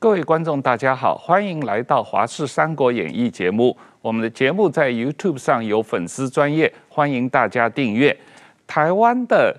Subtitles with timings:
[0.00, 3.76] 各位观众，大家好，欢迎来到《华视三国演义》节目。
[4.00, 8.16] 我们的节目在 YouTube 上有粉丝专业，欢迎大家订阅。
[8.66, 9.54] 台湾的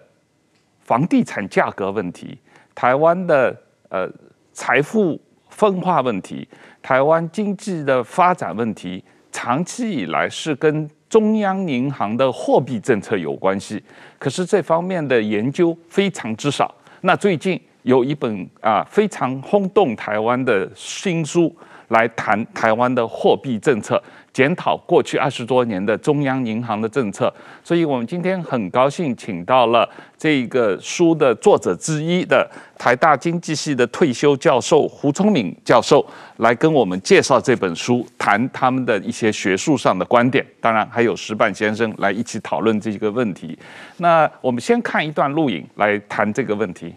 [0.80, 2.36] 房地产价格问题，
[2.74, 3.56] 台湾的
[3.89, 4.10] 呃
[4.52, 6.50] 财富分化问题，
[6.82, 13.84] 台湾经济的发展问题，长期以来是跟中央银行的货币政策有关系。
[14.18, 16.73] 可是这方面的研究非常之少。
[17.01, 21.56] 那最近有一本啊非常轰动台湾的新书，
[21.90, 27.34] 来谈台湾的货币政策，检讨过去二十多年的中央银行的政策。
[27.64, 36.06] 所以我们今天很高兴请到了这个书的作者之一的台大经济系的退休教授胡聪敏教授，
[36.38, 40.45] 来跟我们介绍这本书，谈他们的一些学术上的观点。
[40.62, 43.58] 当然还有石板先生来一起讨论这个问题。
[43.98, 46.94] 那我们先看一段录影来谈这个问题。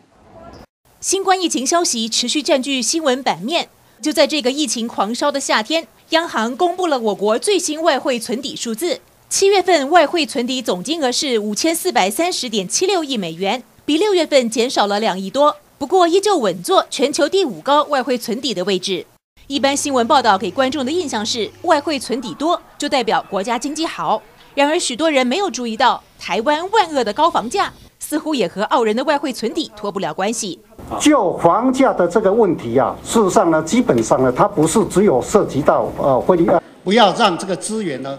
[1.05, 3.69] 新冠疫情消息持续占据新闻版面。
[4.01, 8.99] 就在这个疫情狂烧的夏天，央行公布了我国最新外汇存底数字。
[9.29, 19.05] 七月份外汇存底总金额是五千四百三十点七六亿美元，比六月份减少了两亿多，不过依旧稳坐全球第五高外汇存底的位置。
[19.47, 24.23] 一般新闻报道给观众的印象是，外汇存底多就代表国家经济好。
[24.55, 30.59] 然而，许多人没有注意到，台湾万恶的高房价似乎也和傲人的外汇存底脱不了关系。
[31.01, 38.19] 就房价的这个问题啊，事实上呢，基本上呢，它不是只有涉及到呃汇率啊，不要让这个资源呢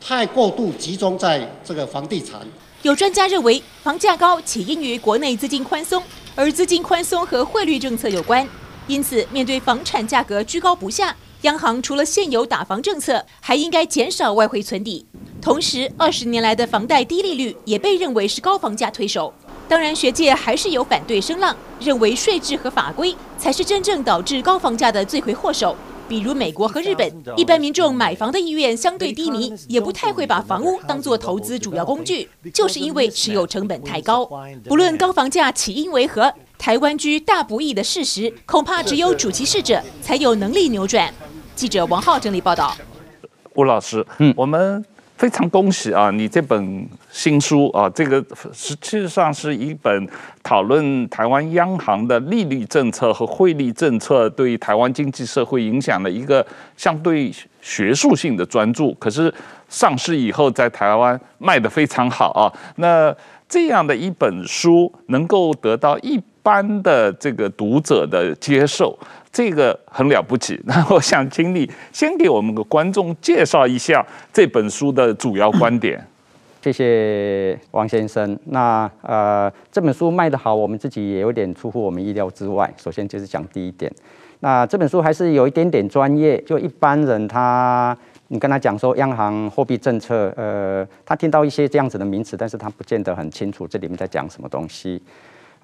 [0.00, 2.40] 太过度集中在这个房地产。
[2.82, 6.02] 有专家认为，房价高起因于国内资金宽松，
[6.34, 8.46] 而资金宽松和汇率政策有关。
[8.86, 15.06] 因此，面对房产价格居高不下，央行除了现有打房政策，还应该减少外汇存底。
[15.40, 19.32] 同时，二十年来的房贷低利率也被认为是高房价推手。
[19.66, 25.74] 当然，学界还是有反对声浪，认为税制和法规才是真正导致高房价的罪魁祸首。
[26.06, 34.28] 比如美国和日本，一般民众买房的意愿相对低迷，也不太会把房屋当作投资主要工具，就是因为持有成本太高。
[34.68, 41.12] 不论高房价起因为何，台湾居大不易的事实，恐怕只有主其事者才有能力扭转。
[41.56, 42.76] 记者王浩整理报道。
[43.54, 44.84] 吴老师，嗯，我们。
[45.16, 46.10] 非常恭喜啊！
[46.10, 50.08] 你这本新书啊，这个实际上是一本
[50.42, 56.44] 讨论台湾央行的利率政策和汇率政策对台湾经济社会影响的一个
[56.76, 58.90] 相对学术性的专著。
[58.98, 59.32] 可是
[59.68, 62.52] 上市以后，在台湾卖得非常好啊。
[62.76, 63.14] 那
[63.48, 68.98] 这样的一本书能够得到一般的这个读者的接受。
[69.34, 76.00] 这个很了不起， 那我想请你先给我们个观众介绍一下这本书的主要观点。
[76.62, 78.38] 谢谢王先生。
[78.44, 82.72] 那呃，这本书卖得好，我们自己也有点出乎我们意料之外。
[82.76, 83.92] 首先就是讲第一点，
[84.38, 87.94] 那这本书还是有一点点专业，就一般人他，
[88.28, 95.02] 你跟他讲说央行货币政策，呃，他听到一些这样子的名词，但是他不见得很清楚这里面在讲什么东西。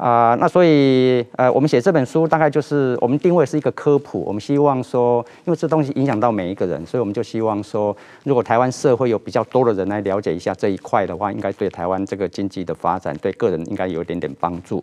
[0.01, 7.95] 啊、那所以呃，我们写这本书大概就是我们定位是一个科普，我们希望说，因为这东西影响到每一个人，所以我们就希望说，
[8.25, 14.83] 如果台湾社会有比较多的人来了解一下这一块的话，应该对台湾这个经济的发展，对个人应该有一点点帮助。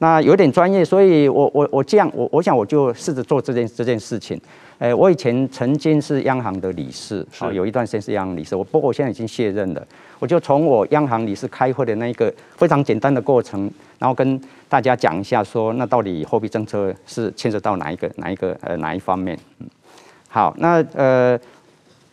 [0.00, 4.38] 那有点专业，所以我我我这样，我我想我就试着做这件这件事情。
[4.78, 9.86] 诶，我以前曾经是央行的理事，好，有一段时间是央行理事，我不过我现在已经卸任了。
[10.18, 19.38] 我就从我央行理事开会的那一个非常简单的过程，然后跟大家讲一下，说那到底货币政策是牵涉到哪一个哪一个呃哪一方面？
[19.60, 19.66] 嗯，
[20.28, 21.38] 好，那呃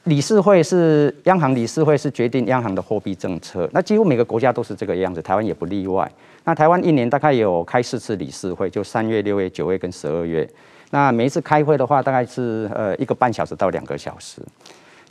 [0.04, 6.12] 理事会是央行理事会是决定央行的货币政策，那几乎每个国家都是这个样子，台湾也不例外。
[6.46, 10.48] 那台湾一年大概有开四次理事会，就三月、六月、九月跟十二月。
[10.92, 14.42] 那每一次开会的话，大概是呃一个半小时到两个小时。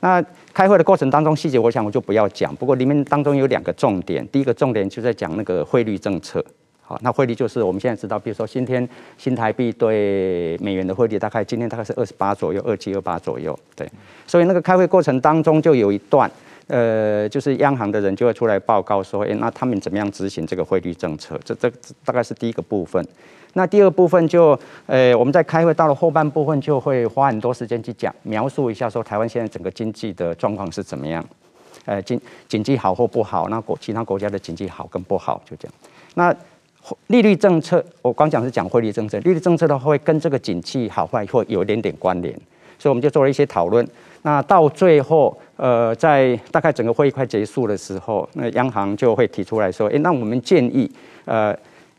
[0.01, 2.55] 那开会的过程当中，细节我想我就不要讲。
[2.57, 6.45] 不过里面当中有两个重点，第一个重点就在讲那个汇率政策。
[6.81, 13.59] 好，那汇率就是我们现在知道，比如说今天新台币对美元的汇率，大概今天大概是二十八左右，二七二八左右。
[13.77, 13.87] 对，
[14.27, 16.31] 所以那个开会过程当中就有一段，
[16.69, 21.39] 呃，就是央行的人就会出来报告说，诶，那他们怎么样执行这个汇率政策？
[21.45, 21.71] 这这
[22.05, 23.05] 大概是第一个部分。
[23.55, 31.25] 那第二部分就，呃，我们在开会到了后半部分，就会花很多时间去讲，描述一下说台湾现在整个经济的状况是怎么样，
[31.87, 35.75] 呃，经经济好或不好，那国其他国家的经济好跟不好就这样。
[36.15, 36.35] 那
[37.09, 42.33] 利率政策，我刚讲是讲汇率政策，利率政策的话会跟这个景气好坏会有一点点关联，
[42.79, 43.85] 所以我们就做了一些讨论。
[44.23, 50.89] 那到最后，呃，在大概整个会议快结束的时候，那央行就会提出来说，诶，那我们建议，
[51.25, 51.57] 呃。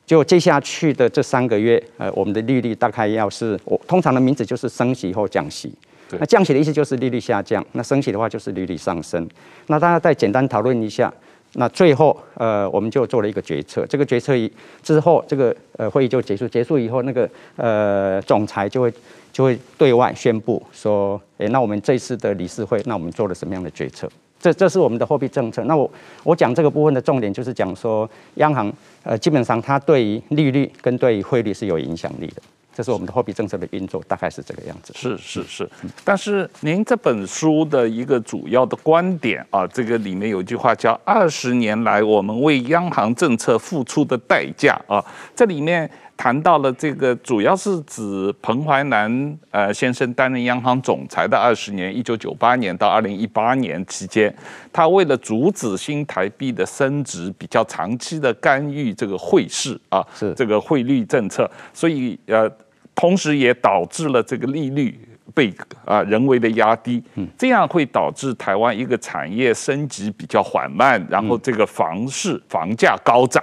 [0.10, 5.72] 就接下去的这三个月，呃，我们的利率大概要是我通常的名字就是升息或降息。
[6.18, 9.30] 那降息的意思就是利率下降，那升息的话就是利率上升。
[9.68, 11.14] 那大家再简单讨论一下，
[11.54, 13.86] 那最后呃我们就做了一个决策。
[13.86, 14.52] 这个决策一
[14.82, 16.48] 之后，这个呃会议就结束。
[16.48, 18.92] 结束以后，那个呃总裁就会
[19.32, 24.10] 就会对外宣布说，诶，那我们这次的理事会，那我们做了什么样的决策？
[24.40, 25.64] 这这是我们的货币政策。
[25.66, 25.90] 那我
[26.24, 28.72] 我讲这个部分的重点就是讲说，央行
[29.04, 32.42] 呃基本上它对于利率跟对于汇率是有影响力的。
[32.72, 34.94] 这是我们的货币政策的运作，大概是这个样子。
[34.96, 35.70] 是是是，
[36.06, 45.04] 但是您这本书的一个主要的观点啊，这个里面有句话叫“二十年来我们为央行政策付出的代价”啊，
[45.36, 48.04] 这里面谈到了这个，主要是指
[48.42, 54.36] 彭淮南呃先生担任央行总裁的二十年，一九九八年到二零一八年期间，
[54.74, 62.52] 他为了阻止新台币的升值，比较长期的干预这个汇市啊，是这个汇率政策，所以呃。
[62.96, 65.00] 同时也导致了这个利率
[65.34, 65.54] 被
[65.86, 67.02] 啊人为的压低，
[67.38, 73.42] 这样会导致台湾一个产业升级比较缓慢，然后这个房市房价高涨。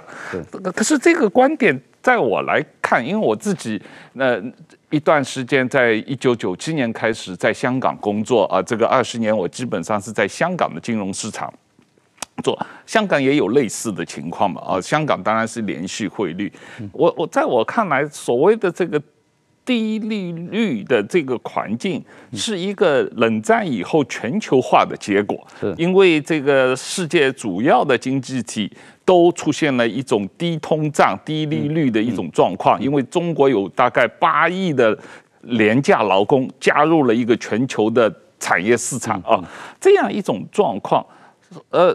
[0.75, 1.75] 可是这个观点
[2.07, 3.81] 在我来看，因为我自己
[4.13, 4.41] 那
[4.89, 11.53] 一段时间在一九九七年开始在香港工作啊，这个二十年我基本上是在香港的金融市场
[12.41, 16.49] 做，香港也有类似的情况嘛啊，香港当然是连续汇率，
[16.93, 19.01] 我我在我看来所谓的这个。
[19.67, 25.45] 低利率的这个环境是一个冷战以后全球化的结果，
[25.77, 28.71] 因为这个世界主要的经济体
[29.03, 34.97] 都出现了一种低通胀、低利率的一种状况，因为中国有大概八亿的
[35.41, 38.09] 廉价劳工加入了一个全球的
[38.39, 39.43] 产业市场啊，
[39.81, 41.05] 这样一种状况，
[41.71, 41.93] 呃，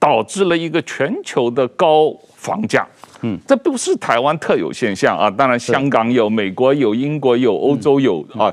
[0.00, 2.84] 导致了一个全球的高房价。
[3.26, 8.52] 嗯，这不是台湾特有现象啊，当然香港有，美国有，英国有，欧洲有啊，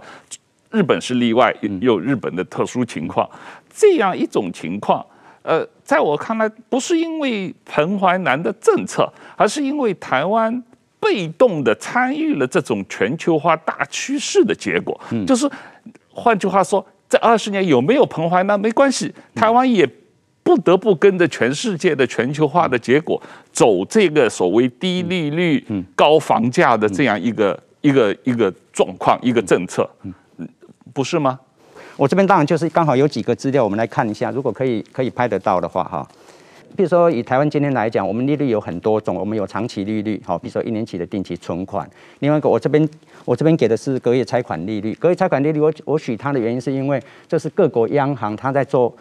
[0.70, 3.30] 日本是例外，有日本的特殊情况。
[3.74, 5.06] 这样一种情况，
[5.42, 10.64] 呃，在我看来，不是因为彭淮南的政策，而是因为台湾
[11.02, 14.98] 被动的参与了这种全球化大趋势的结果。
[15.28, 15.50] 就是
[16.10, 19.86] 换句话说，这二十年有没有彭淮南没关系，台湾也。
[20.44, 23.22] 不得不跟着全世界的全球化的结果
[23.54, 25.64] 走这个所谓低利率、
[25.96, 29.90] 高房价的这样一个一个一个状况、一个政策，
[30.94, 31.40] 不是吗？
[31.96, 36.08] 我这边当然就是刚好有几个资料，我们来看一下，如果可以可以拍得到的话，哈。
[36.76, 41.88] 比如说以台湾今天来讲，我们利率有很多种，我们有长期利率，好，比如说一年期的定期存款。
[42.20, 42.90] 另外一个，我这边
[43.26, 48.92] 我这边给的是隔夜拆款利率，隔夜拆款利率我我许它的原因是因为这是各国央行它在做。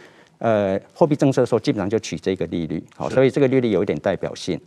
[0.40, 4.58] 呃，货币政策的时候基本上就取这个利率，好，所以这个利率有一点代表性。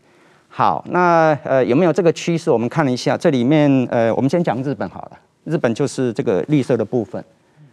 [0.47, 2.51] 好，那呃有没有这个趋势？
[2.51, 5.19] 我们看了一下，这里面呃，我们先讲日本好了。
[5.45, 7.21] 日本就是这个绿色的部分。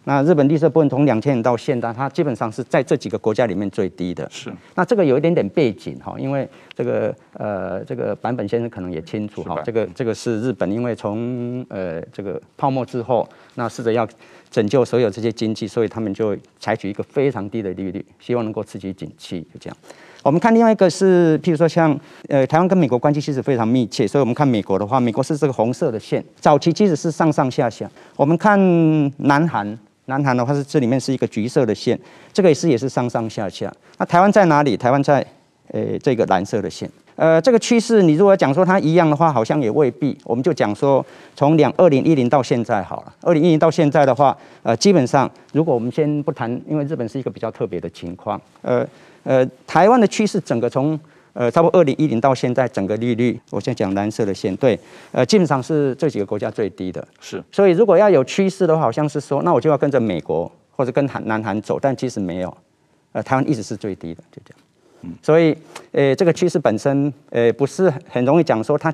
[0.05, 4.27] 那日本绿色部分从两千年到现在，它基本上是在这几个国家里面最低的。
[4.31, 4.51] 是。
[4.75, 14.09] 那这个有一点点背景哈，因为这个呃这个坂本先生可能也清楚哈，这个这个是日本，因为从呃这个泡沫之后，那试着要。
[14.51, 19.41] 拯救所有这些经济，所以他们就采取一个非常低的利率，希望能够刺激景气。
[19.53, 19.77] 就这样，
[20.23, 27.89] 我们看另外一个是，譬如说像呃台湾跟美国关系其实非常密切，所以我们看美国的话，美国是这个红色的线，早期其实是上上下下。
[28.17, 28.59] 我们看
[29.19, 31.99] 南韩，南韩的话是这里面是一个橘色的线，
[32.33, 33.73] 这个也是也是上上下下。
[33.99, 34.77] 那台湾在哪里？
[34.77, 35.25] 台湾在
[35.69, 36.91] 呃这个蓝色的线。
[37.21, 40.17] 呃，这个趋势你如果讲说它一样的话，好像也未必。
[40.25, 41.05] 我们就讲说，
[41.37, 43.15] 从两二零一零到现在好了。
[43.21, 48.41] 二零一零到现在的话，呃，基本上如果我们先不谈，因为日本是一个比较特别的情况。
[48.63, 48.87] 呃
[49.25, 50.99] 呃，台湾的趋势整个从
[51.35, 54.81] 呃差不多二零一零到现在，整个利率，我先讲蓝色的线，对，
[55.13, 57.07] 呃，基本上是这几个国家最低的。
[57.21, 57.45] 是。
[57.53, 62.57] 所以如果要有趋势的话，好像是说，那我就要跟着美国或者跟韩南韩走，但其实没有。
[63.13, 64.59] 呃，台湾一直是最低的，就这样。
[65.23, 65.57] 所以，
[65.93, 68.93] 呃，这个趋势本身，呃，不是很容易讲说它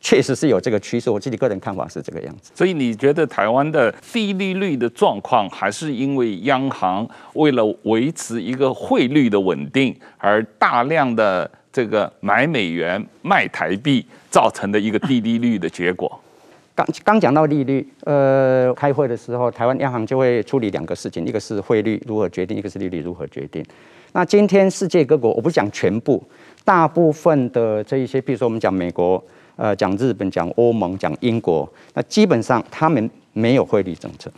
[0.00, 1.10] 确实是有这个趋势。
[1.10, 2.52] 我自己个人看法是这个样子。
[2.54, 16.20] 所以，你觉得台湾的低利率的状况，还是因为央行为了维持一个汇率的稳定，而大量的这个买美元卖台币造成的一个低利率的结果？
[16.74, 23.64] 刚刚讲到利率，呃，开会的时候，台湾央行就会处理两个事情，一个是汇率如何决定，一个是利率如何决定。
[24.16, 26.22] 那今天世界各国，我不讲全部，
[26.64, 29.22] 大部分的这一些，比如说我们讲美国，
[29.56, 34.32] 呃，讲日本，讲欧盟，讲英国，那基本上他们没有汇率政策，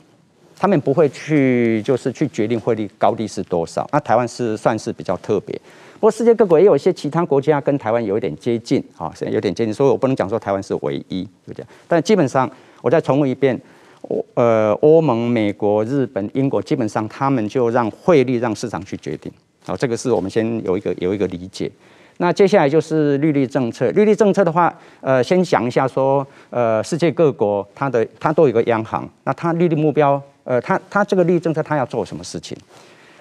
[0.59, 3.89] 他们不会去就是去决定汇率高低是多少。
[3.93, 5.55] 那台湾是算是比较特别，
[5.95, 11.69] 不过世界各国也有一些其他国家跟台湾有一点接近啊，现在有点接近，所以我不能讲说台湾是唯一，就这样。
[11.87, 12.51] 但基本上，
[12.83, 13.57] 我再重复一遍，
[14.01, 19.31] 欧呃欧盟、美国、日本、英国，基本上他们就让汇率让市场去决定。
[19.69, 21.71] 好，这个是我们先有一个有一个理解。
[22.17, 23.91] 那接下来就是利率政策。
[23.91, 32.57] 利率政策的话，呃，先讲一下说，呃，世界各国它的它都有个央行，那它利率目标，呃，它它这个利率政策它要做什么事情？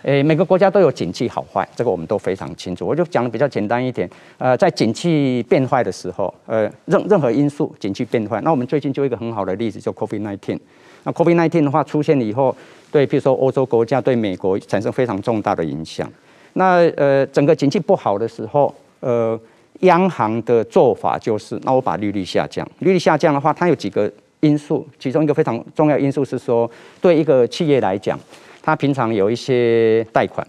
[0.03, 2.87] 诶，每个国家都有景气好坏，这个我们都非常清楚。
[2.87, 10.57] 我就讲的比较简单一点，呃，在景气变坏的时候，呃，任任何因素景气变坏，那我们最近就一个很好的例子，就 Covid nineteen。
[11.03, 12.55] 那 Covid nineteen 的话出现以后，
[12.89, 16.09] 对，比如说欧洲国家对美国产生非常重大的影响。
[16.57, 19.39] 那呃，整个景气不好的时候，呃，
[19.81, 22.67] 央行的做法就是，那我把利率下降。
[22.79, 28.19] 利率下降的话，它有几个因素，其中一个非常重要因素是说，对一个企业来讲，
[28.63, 30.45] 它平常有一些贷款，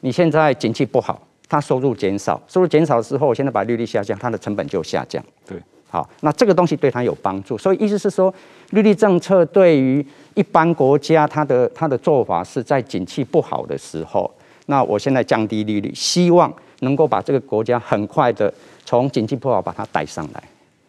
[0.00, 5.24] 你现在景气不好，它收入减少，收入减少之后，我现在把利率下降，它的成本就下降。
[5.48, 5.56] 对，
[5.88, 7.56] 好，那这个东西对它有帮助。
[7.56, 8.34] 所以意思是说，
[8.70, 14.28] 利率政策对于一般国家，它的它的做法是在景气不好的时候，
[14.66, 16.52] 那我现在降低利率，希望。
[16.80, 18.52] 能够把这个国家很快的
[18.84, 20.42] 从经济不好把它带上来。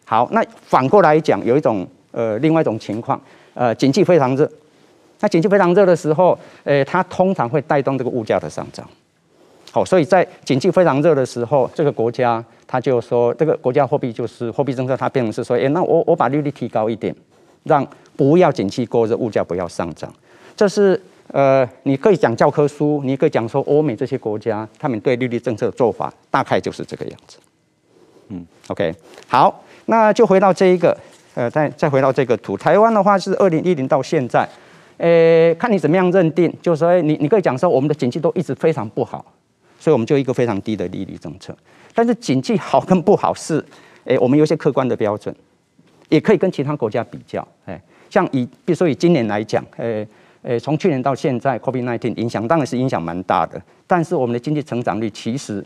[0.04, 3.18] 好，那反过来讲，有一种呃另外一种情况，
[3.54, 4.46] 呃，经济非常热。
[5.20, 8.86] 那经济非常热的时候，呃，它通常会带动这个物价的上涨。
[9.72, 17.16] 好，所以在经济非常热的时候，这个国家它就说，这个国家货币就是货币政策，它变成是说，哎，那我我把利率提高一点，
[17.64, 17.82] 让
[18.14, 20.12] 不要景气过热，物价不要上涨。
[20.54, 21.02] 这是。
[21.30, 27.38] 呃，你可以讲教科书，你可以讲说欧美这些国家，他们对利率政策的做法大概就是这个样子。
[28.28, 28.94] 嗯，OK，
[29.26, 30.96] 好，那就回到这一个，
[31.34, 34.48] 呃，再再回到这个图，台湾的话是二零一零到现在，
[34.96, 39.22] 呃，看你怎么样认定，就是说你你可以讲说我们的经济都一直非常不好，
[39.78, 41.54] 所以我们就一个非常低的利率政策。
[41.94, 43.62] 但是经济好跟不好是，
[44.04, 45.34] 诶，我们有些客观的标准，
[46.08, 50.08] 也可以跟其他国家比较，诶，像以比如说以今年来讲，诶。
[50.42, 55.64] 诶，从去年到现在，COVID-19 影响当然是影响蛮大的，但是我们的经济成长率其实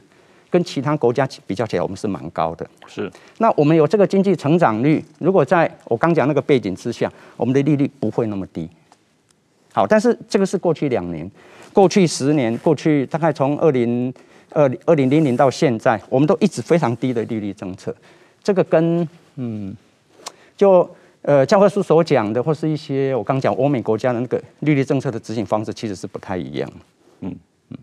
[0.48, 2.66] 跟其他国家比较起来，我们是蛮高的。
[2.86, 8.68] 是，那我们有这个经济成长率，如果在我刚讲那个背景之下，我们的利率不会那么低。
[9.74, 11.30] 好，但是这个是过去两年，
[11.74, 14.12] 过去十年，过去大概从二零
[14.50, 17.94] 二二零零零到现在，我们都一直非常低的利率政策。
[18.42, 19.76] 这个跟嗯，
[20.56, 20.88] 就。
[21.22, 26.68] 呃，教科书所讲的，或是一些我刚讲欧美国家的那个利率政策的执行方式，其实是不太一样。
[27.20, 27.32] 嗯
[27.70, 27.78] 嗯，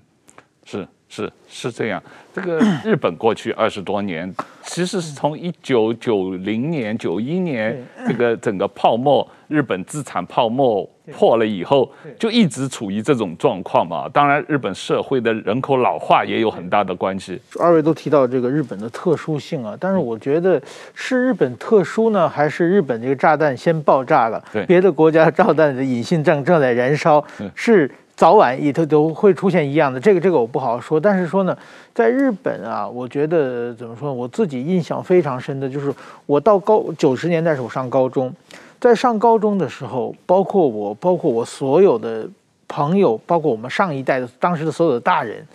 [0.65, 2.03] 是是是这样。
[2.33, 14.07] 这个 日本过去二十多年，其实是从一九九零年、九一年这个整个泡沫，日本资产泡沫破了以后，就一直处于这种状况嘛。
[14.11, 17.39] 当然，日本社会的人口老化也有很大的关系。
[17.59, 20.61] 二位都提到这个日本的特殊性啊，但是我觉得
[20.93, 24.43] 是日本特殊呢，还是日本这个炸弹先爆炸了？
[24.51, 27.23] 对，别的国家炸弹的隐性正正在燃烧，
[27.55, 27.89] 是。
[28.15, 30.99] 早晚也都都会出现一样的，这个这个我不好说。
[30.99, 31.57] 但是说呢，
[31.93, 34.11] 在日本啊，我觉得怎么说？
[34.11, 35.89] 我自己印象非常深的就是，
[36.25, 38.29] 我到高九十年代时候上高中，
[38.79, 42.27] 在上高中的时候，包括我，包括我所有的
[42.67, 45.45] 朋友，包括我们上一代的当时的所有的大人，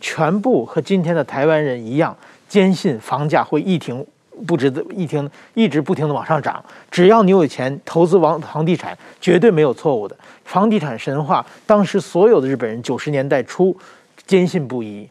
[0.00, 2.16] 全部和今天的台湾人一样，
[2.48, 4.04] 坚信房价会一停
[4.46, 6.64] 不止的一停，一直不停的往上涨。
[6.90, 10.16] 只要你有钱投资房房地产，绝对没有错误的。
[10.44, 13.76] 房地产神话，当时所有的日本人九十年代初
[14.26, 15.08] 坚信不疑。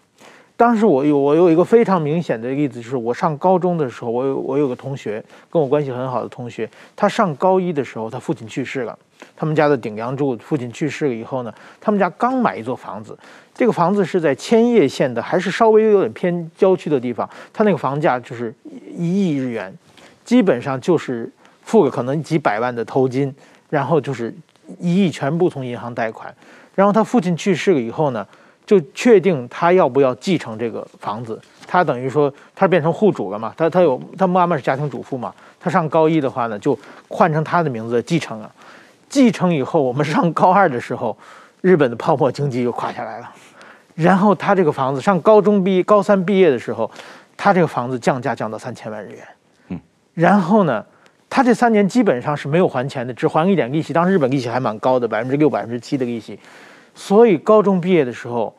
[0.62, 8.96] 当时我有我有一个非常明显的例子，就是我上高中的时候，我有我有个同学跟我关系很好的同学，他上高一的时候，他父亲去世了，
[9.36, 13.18] 他们家的顶梁柱父亲去世了以后呢，他们家刚买一座房子，
[13.56, 18.54] 这个房子是在千叶县的，还是稍微有点偏郊区的地方，他那个房价就是
[18.96, 19.76] 一亿日元，
[20.24, 21.28] 基本上就是
[21.64, 23.34] 付个可能几百万的头金，
[23.72, 24.32] 然后就是。
[24.80, 26.34] 一亿全部从银行贷款，
[26.76, 28.26] 然后他父亲去世了以后呢，
[28.72, 31.38] 就确定他要不要继承这个房子。
[31.68, 36.78] 他等于说他变成户主了嘛，他他有他妈妈是家庭主妇嘛，他上高一的话呢，就
[37.10, 38.50] 换成他的名字继承了。
[39.10, 41.18] 继承以后，我们上高二的时候，
[41.60, 43.30] 日本的泡沫经济又垮下来了。
[43.94, 46.90] 然后他这个房子上高中毕业，高三毕业的时候，
[47.36, 49.28] 他这个房子降价降到三千万日元。
[49.68, 49.80] 嗯，
[50.14, 50.86] 然后呢？
[51.34, 53.94] 他这三年基本上是没有还钱的，只还一点利息。
[53.94, 56.38] 当时日本利息还蛮高的，百分之六、百分之七的利息。
[56.94, 58.54] 所以高中毕业的时候，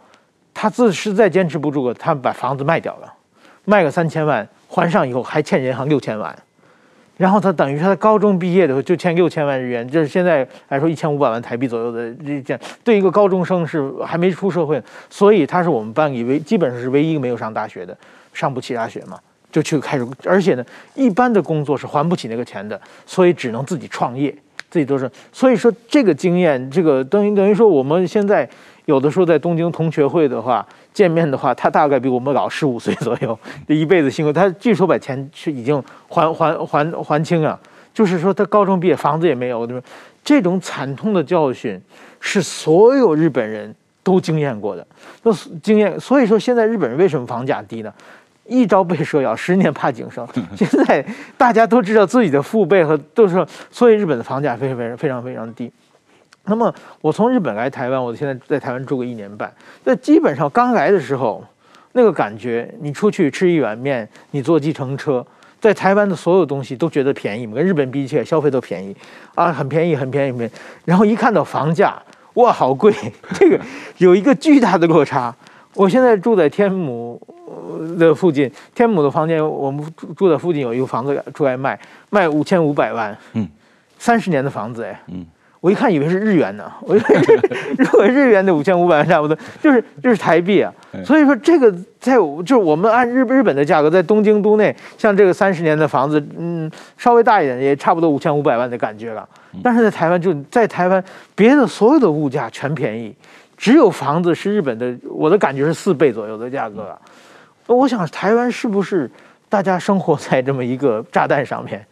[0.62, 3.12] 他自实在坚持不住了，他把房子卖掉了，
[3.64, 6.32] 卖个三千万，还上以后还欠银行六千万。
[7.16, 17.98] 然后他等于说他高中毕业的时候就欠六千万日元，就是现在来说一千五百万台币左右的这样，对一个高中生是还没出社会，所以他是我们班里唯基本上是唯一一个没有上大学的，
[18.32, 19.18] 上不起大学嘛，
[19.50, 20.64] 就去开始，而且呢，
[20.94, 24.32] 一般的工作是还不起那个钱的，所以只能自己创业，
[24.70, 28.48] 自己都是，所以说这个经验，这个等于等于说我们现在。
[28.86, 37.58] 有的时候在东京同学会的话见面的话，他大概比我们老十五岁左右，这一辈子辛苦，他据说把钱是已经还还还还清啊。
[37.94, 39.68] 就是说他高中毕业房子也没有？
[40.24, 41.80] 这种惨痛的教训
[42.20, 44.86] 是所有日本人都经验过的，
[45.22, 45.98] 都经验。
[46.00, 47.92] 所以说现在日本人为什么房价低呢？
[48.46, 50.26] 一朝被蛇咬，十年怕井绳。
[50.56, 51.04] 现在
[51.36, 55.70] 大家都知道自己的父辈和都是，所以日本的房价非常非常非常非常低。
[56.44, 59.52] 那么我从日本来台湾，我现在在台湾住个一年半。
[59.84, 61.44] 那基本上刚来的时候，
[61.92, 65.24] 那个感觉，你出去吃一碗面，你坐计程车，
[65.60, 68.96] 在台湾的所有东西都觉得便宜，跟日本比起来消费都便宜
[69.36, 70.52] 啊，很便宜，很便宜，很便宜。
[70.84, 72.02] 然后一看到房价，
[72.34, 72.92] 哇，好贵！
[73.34, 73.60] 这个
[73.98, 75.34] 有一个巨大的落差。
[75.74, 77.20] 我现在住在天母
[77.98, 81.78] 的附近，天母的房间，我们住住在附近有一个房子出来卖，
[82.10, 83.48] 卖五千五百万，嗯，
[83.98, 85.24] 三十年的房子，哎，嗯。
[85.62, 87.40] 我一看以为是日元呢，我以为
[87.78, 90.74] 如果日元的五千五百万差不多，就是就是台币啊。
[91.04, 99.26] 所以说这个在就是我们按日日本的价格，在东京都内，像这个三十年的房子，嗯，稍微大一点也差不多五千五百万的感觉了。
[99.62, 101.02] 但是在台湾就在台湾，
[101.36, 103.14] 别的所有的物价全便宜，
[103.56, 106.98] 只有房子是日本的，我的感觉是四倍左右的价格啊。
[107.68, 109.08] 我想台湾是不是
[109.48, 111.86] 大家生活在这么一个炸弹上面？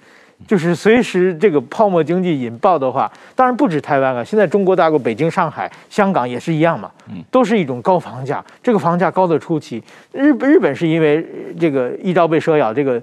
[0.46, 6.90] 就是随时这个泡沫经济引爆的话，当然不止台湾啊，现在中国大陆、北京、上海、香港也是一样嘛，
[7.30, 8.44] 都是一种高房价。
[8.62, 9.82] 这个房价高的出奇，
[10.12, 11.24] 日日本是因为
[11.58, 13.00] 这个一朝被蛇咬，这个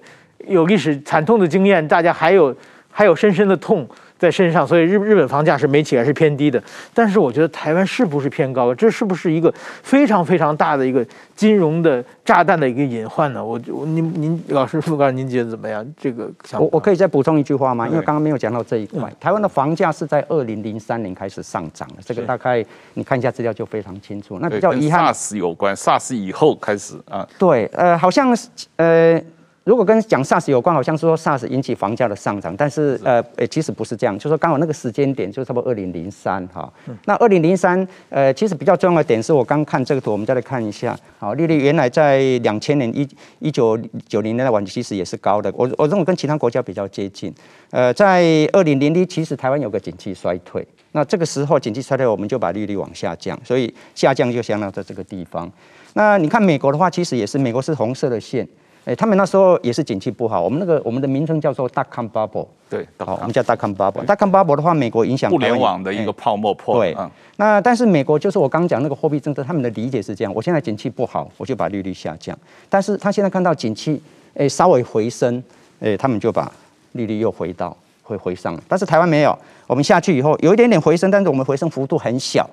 [0.48, 2.56] 有历史惨痛的经验，大家还有
[2.92, 3.88] 还有深深的痛。
[4.18, 6.62] 在身上，所以日日本房价是没起来，是偏低的。
[6.94, 8.74] 但是我觉得台湾是不是偏高？
[8.74, 11.06] 这是不是一个非常非常大的一个
[11.36, 13.44] 金融的炸弹的一个隐患呢？
[13.44, 15.86] 我我您您老师傅刚您觉得怎么样？
[16.00, 17.88] 这个我我可以再补充一句话吗？
[17.88, 19.12] 因为刚刚没有讲到这一块。
[19.20, 22.66] 台湾的房价是在二零零三年开始上涨的，这个大概
[22.96, 24.40] 你看一下资料就非常清楚。
[24.42, 27.28] 那比较遗憾，SARS 有关，SARS 以后开始啊。
[27.38, 28.36] 对，呃，好像
[28.78, 29.22] 呃。
[29.68, 36.72] 如果跟讲 SARS 有关，好像是说 SARS 引起房价的上涨，但是呃，其实不是这样，就是说刚好那个时间点就差不多二零零三哈。
[37.04, 40.98] 那二零零三呃，其实比较重要的点是我刚看这个图，我们再来看一下。
[41.20, 43.06] 好，利率原来在两千年一
[43.40, 43.78] 一九
[44.08, 47.36] 九零年代晚期其实也是高的，我我认为跟其他国家比较接近。
[47.72, 55.52] 呃，在二零零一其实台湾有个景气衰退，那这个时候景气衰退，我们就把利率往下降，所以下降就相当在这个地方。
[55.96, 58.48] 那你看美国的话，其实也是美国是红色的线。
[58.88, 60.42] 哎，他们那时候也是景气不好。
[60.42, 64.06] 我们那个我们的名称叫做 dot-com bubble，对，好，我们叫 dot-com bubble。
[64.06, 66.80] dot-com bubble 的话，美国影响互联网的一个泡沫破。
[66.80, 66.96] 对，
[67.36, 72.38] 那但是美国就是我刚讲那个货币政策，他们的理解是这样：我现在景气不好，我就把利率下降。
[72.70, 74.02] 但是他现在看到景气
[74.36, 75.44] 哎稍微回升，
[75.82, 76.50] 哎，他们就把
[76.94, 78.58] 利率又回到会回上。
[78.70, 82.50] 但是台湾没有，我们下去以后有一点点回升，但是我们回升幅度很小。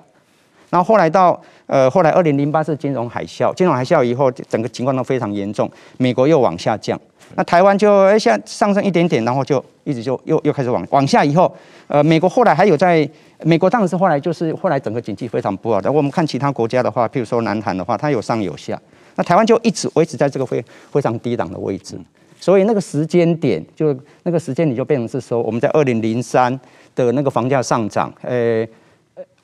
[0.69, 6.99] 然后后来到呃，后来二零零八是金融海啸，金融海啸以后整个情况都非常严重，美国又往下降，
[7.35, 11.51] 那台湾就哎下上升一点点，然后就一直就又又开始往往下以后，
[11.87, 13.07] 呃，美国后来还有在
[13.43, 18.79] 美国当然是后来就是后来整个经济非常不好的，我们看其他国家的话，譬如说南韩的话，它有上有下，
[19.15, 21.97] 那台湾就一直维持在这个非非常低档的位置，
[22.39, 26.59] 所以那个时间点就那个时间你就变成是说我们在二零零三
[26.95, 28.67] 的那个房价上涨，呃。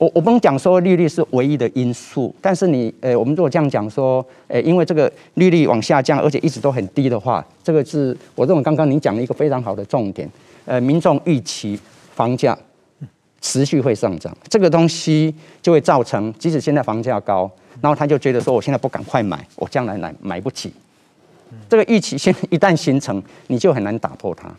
[0.02, 10.28] 我我不能讲说利率是唯一的因素，但是你呃，我们如果这样讲说，呃，因为这个利率往下降，而且一直都很低的话，这个是我认为刚刚您讲了一个非常好的重点，
[10.66, 11.80] 呃，民众预期
[12.16, 12.58] 房价
[13.42, 17.48] 持续会上涨，这个东西就会造成，即使现在房价高，
[17.80, 20.74] 然后他就觉得说，我现在不赶快买，我将来买买不起，
[21.70, 24.52] 这个预期现一旦形成，你就很难打破它。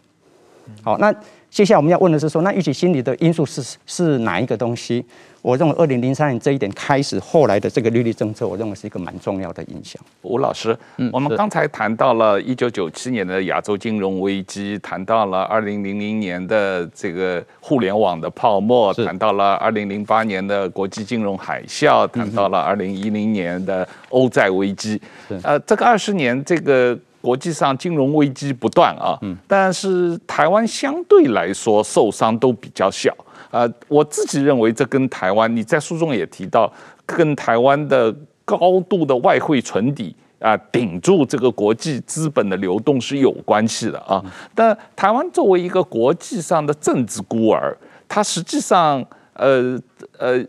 [0.83, 1.12] 好，那
[1.52, 5.04] 接下来我们要问的是说，那预期心理的因素是是哪一个东西？
[5.42, 10.00] 我认为二零零三年这一点开始，后来的这个利率政策，我认为是一个蛮重要的影响。
[10.22, 24.98] 吴老师，嗯，我们刚才谈到了一九九七年的亚洲金融危机，谈到了二零零零年的这个互联网的泡沫，谈到了二零零八年的国际金融海啸，谈到了二零一零年的欧债危机。
[25.42, 33.16] 呃，这个二十年，这个国际上金融危机不断啊，嗯，但是台湾相对来说受伤都比较小。
[33.52, 36.70] 呃，我自己认为这跟台湾，你在书中也提到，
[37.06, 44.24] 跟台湾的高度的外汇存底，啊顶住这个国际资本的流动是有关系的啊。
[44.54, 47.76] 但台湾作为一个国际上的政治孤儿，
[48.08, 49.04] 它实际上
[49.35, 49.78] 呃
[50.18, 50.42] 呃，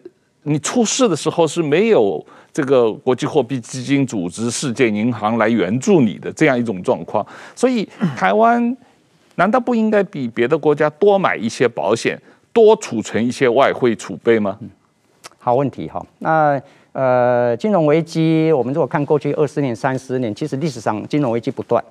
[0.44, 7.84] 你出事的时候是没有这个国际货币基金组织、世界银行来援助你的这样一种状况，所以
[8.16, 8.78] 台湾
[9.36, 12.22] 难道不应该比别的国家多买一些保险，
[12.54, 14.60] 多储存一些外汇储备吗？
[15.40, 16.62] 好问题哈，那
[16.92, 21.84] 呃，金融危机，我们如果看过去二十年、三十年，其实历史上金融危机不断，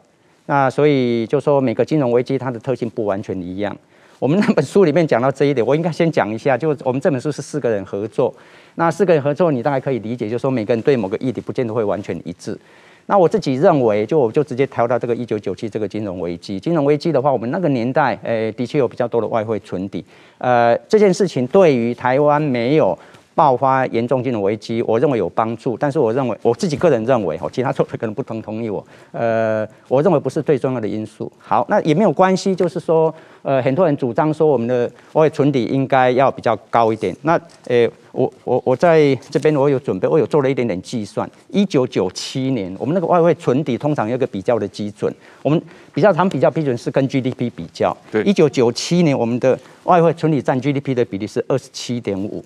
[0.47, 3.77] 那所以就说每个金融危机它的特性不完全一样。
[4.21, 8.33] 我们那本书里面讲到这一点，我应该先讲一下，就我们这本书是四个人合作，
[8.77, 12.59] 那四个人合作，你大概可以理解，就是说每个人对某个议题不见得会完全一致。
[13.07, 16.61] 那我自己认为，就我就直接调到这个一九九七这个金融危机。
[16.61, 20.05] 金融危机的话，我们那个年代，诶，的确有比较多的外汇存底，
[20.39, 22.97] 呃，这件事情对于台湾没有。
[23.35, 31.31] 爆发严重金融危机，我认为有帮助，但是我认为我自己个人认为，哦，其他作者可能不同同意我，呃，我认为不是最重要的因素。
[31.39, 37.17] 好，那也没有关系，就是说，呃，很多人主张说我们的外汇存底应该要比较高一点。
[37.23, 41.29] 那，呃，我我我在这边我有准备，我有做了一点点计算。
[41.49, 45.61] 一九九七年，我们那个外汇存底通常有一个比较的基准，我们
[45.95, 47.97] 比较常比较基准是跟 GDP 比较。
[48.11, 48.23] 对。
[48.25, 52.45] 一九九七年，我们的外汇存底占 GDP 的比例是二十七点五。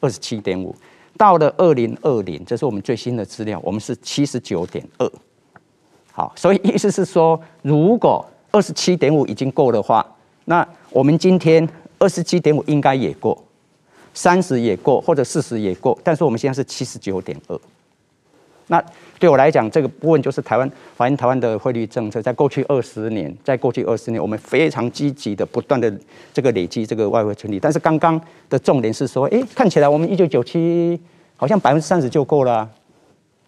[0.00, 0.74] 二十七点五，
[1.16, 5.10] 到了二零二零，这是我们最新的资料，我们是七十九点二。
[6.12, 10.04] 好，所以意思是说，如果二十七点五已经够的话，
[10.44, 13.42] 那我们今天二十七点五应该也过，
[14.14, 17.60] 三十也过，或者四十也过，但是我们现在是七十九点二。
[18.66, 18.84] 那
[19.18, 25.92] 对我来讲，这个部分就是台湾反映台湾的汇率政策，在过去二十年，在过去二十年，我们非常积极的不断的
[26.32, 27.58] 这个累积这个外汇存底。
[27.58, 31.00] 但是刚刚的重点是说，哎，看起来我们一九九七
[31.36, 32.68] 好像百分之三十就够了，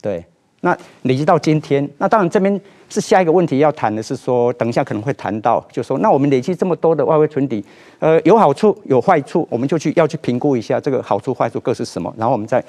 [0.02, 0.24] 对。
[0.62, 7.64] 那累积到今天，那当然这边是下一个问题要谈的是说，等一下可能会谈到，就说那我们累积这么多的外汇存底，
[7.98, 12.62] 呃，有好处有坏处，我们就去要去评估一下这个好处坏处各是什么，然后我们再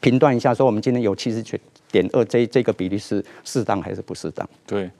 [0.00, 1.58] 评断一下，说我们今天有七十九
[1.90, 4.48] 点二这这个比例是适当还是不适当？
[4.66, 4.90] 对，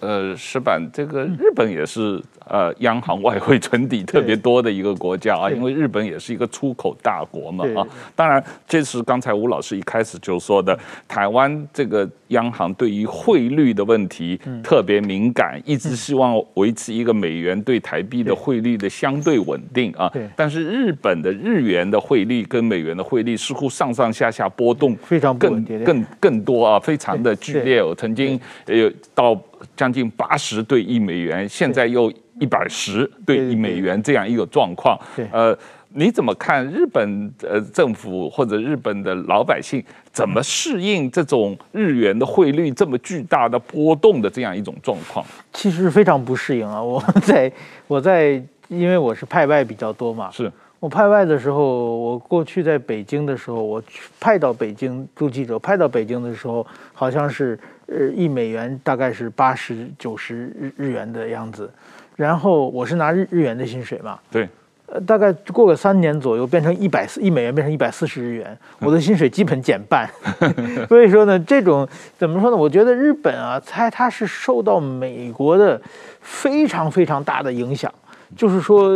[0.00, 2.22] 呃，石板，这个日本也是。
[2.48, 7.84] 呃，央行外汇存底特别多的一个国家啊，因为日本也是一个出口大国嘛啊。
[8.14, 10.78] 当然，这是刚才吴老师一开始就说的，
[11.08, 20.08] 台湾这个央行对于汇率的问题特别敏感，一直希望维持一个美元对台币的汇率的相对稳定啊。
[20.36, 27.82] 但是日本的日元的汇率跟美元的汇率似乎上上下下波动非常更更更多啊，非常的剧烈。
[27.82, 29.36] 我曾经有到
[29.74, 32.12] 将近八十对一美元，现在又。
[32.38, 34.98] 一百十对一美元这样一个状况，
[35.32, 35.56] 呃，
[35.94, 45.24] 你怎么看日本呃政府或者日本的老百姓怎么适应这种日元的汇率这么巨大的波动的这样一种状况？
[45.52, 46.82] 其实非常不适应啊！
[46.82, 47.50] 我在
[47.88, 53.82] 我在，因为我是派外比较多嘛，是我派外的时候，我过去在北京的时候，我
[54.20, 61.70] 派到北京驻记者，派到北京的时候，好像是呃一美元大概是八十九十日日元的样子。
[62.16, 64.48] 然后我是拿日日元的薪水嘛，对，
[64.86, 70.08] 呃，大概过个三年左右，变成一百四一美元变成一百四十日元， 我的薪水基本减半。
[70.88, 72.56] 所以说呢，这种怎么说呢？
[72.56, 75.80] 我觉得日本啊，猜它是受到美国的
[76.22, 77.92] 非常非常大的影响，
[78.34, 78.90] 就是说，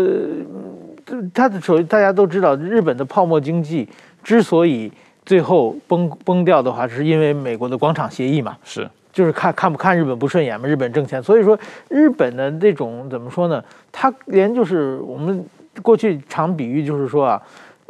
[1.34, 3.86] 它的首先大家都知道，日本的泡沫经济
[4.24, 4.90] 之所以
[5.26, 8.88] 最后崩崩掉的话，是因为美国的广场协议嘛，是。
[9.20, 11.58] 就是看看不看日本不顺眼嘛，日本挣钱，所以说
[11.90, 13.62] 日本的这种怎么说呢？
[13.92, 15.44] 他连就是我们
[15.82, 17.42] 过去常比喻，就是说啊，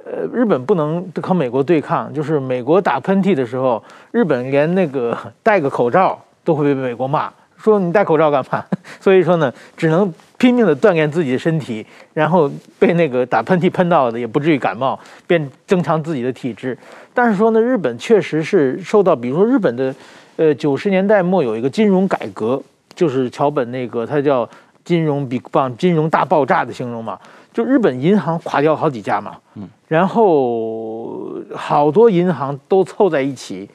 [0.04, 8.64] 呃，日本不能和美国对抗，就是美国打喷嚏的时候，日本连那个戴个口罩都会被美国骂，说你戴口罩干嘛？
[8.98, 16.76] 所以说呢，只能拼命的锻炼自己的身体，然后被那个打喷嚏喷到的也不至于感冒，变增强自己的体质。
[17.14, 19.94] 但是说呢，日本确实是受到，比如说日本的。
[20.40, 22.62] 呃，九十年代末有一个金融改革，
[22.94, 24.48] 就是桥本那个，他叫
[24.82, 27.18] 金融 Big Bang，金融大爆炸的形容嘛。
[27.52, 33.68] 就日本银行垮掉好几家嘛，嗯，然后好多银行都凑在一起，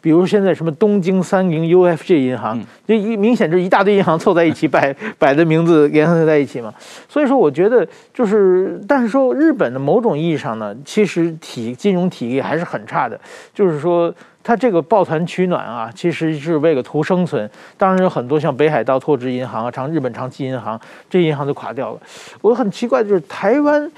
[0.00, 6.72] 比如现在什么东京三菱 UFJ 银行，这一明显就是一大堆银行凑在一起摆摆的名字联合在一起嘛。
[7.08, 13.20] 所以说，我觉得就是，但是说日本的某种意义上呢，其实体金融体系还是很差的，
[13.52, 14.14] 就是说。
[14.44, 17.48] 它这个抱团取暖啊，其实是为了图生存。
[17.76, 22.00] 当然有很多像北海道拓殖银行啊、长日本长期银行，这银行都垮掉了。
[22.40, 23.90] 我很奇怪，就是台湾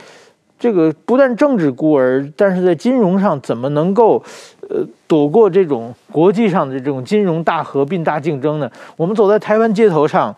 [0.59, 4.23] 这个不但政治孤儿，但是在金融上怎么能够
[4.69, 8.71] 呃躲过这种国际上的这种金融大合并、大竞争呢？
[8.97, 10.35] 我们走在台湾街头上，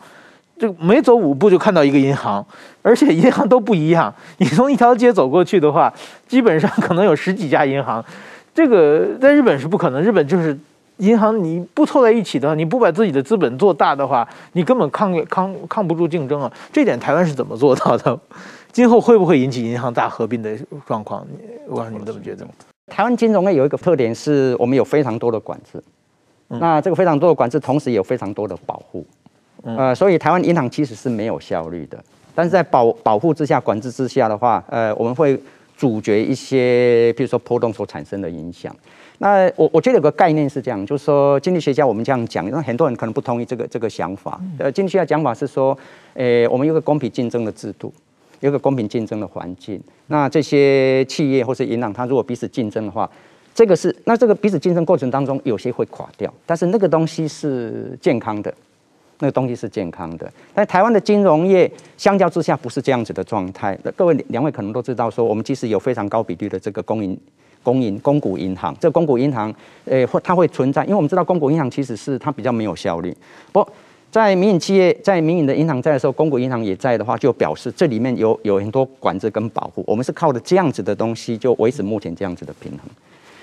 [0.56, 2.44] 就每走五步就看到一个银行，
[2.82, 4.14] 而且银行都不一样。
[4.38, 5.92] 你从一条街走过去的话，
[6.28, 8.04] 基本上可能有十几家银行。
[8.56, 10.58] 这个在日本是不可能，日本就是
[10.96, 16.50] 银行你不凑在一起的话，你不把自己的资本做大的话，你根本抗抗抗不住竞争啊。
[16.72, 18.18] 这点台湾是怎么做到的？
[18.72, 21.26] 今后会不会引起银行大合并的状况？
[21.68, 22.46] 我让你们怎么觉得？
[22.86, 25.82] 台湾金融业有一个特点是我们有非常多的管制，
[26.48, 29.04] 嗯、那这个非常多的管制，同时也有非常多的保护，
[29.64, 32.02] 嗯、呃，所以台湾银行其实是没有效率的。
[32.34, 35.38] 但是在保保护之下、管制之下的话，呃，我们会
[35.76, 38.74] 阻绝一些，比如说波动所产生的影响。
[39.18, 44.40] 那我我觉得有个概念是这样，就是说经济学家我们这样讲，那很多人可能不同意这个这个想法。
[44.58, 45.76] 呃，经济学家讲法是说，
[46.14, 47.92] 呃，我们有个公平竞争的制度。
[48.40, 53.10] 有个公平竞争的环境，那这些企业或是银行，它如果彼此竞争的话，
[53.54, 58.54] 这个是那这个彼此竞争过程当中，有些会垮掉，但是那个东西是健康的，
[59.18, 60.30] 那个东西是健康的。
[60.54, 63.78] 但台湾的金融业相较之下不是这样子的状态。
[63.82, 67.18] 那各位两位可能都知道，说我们即使有非常高比例的这个公营、
[67.62, 73.16] 公营、公股银行，这个公股银行，呃，会它会存在，因为我们知道公股银行其实是它比较没有效率，
[73.52, 73.66] 不。
[74.08, 79.84] 在民营企业，在民营的银行在的时候，公股银行也在的话，就表示这里面有有很多管制跟保护。
[79.86, 82.80] 我们是靠着这样子的东西，就维持目前这样子的平衡。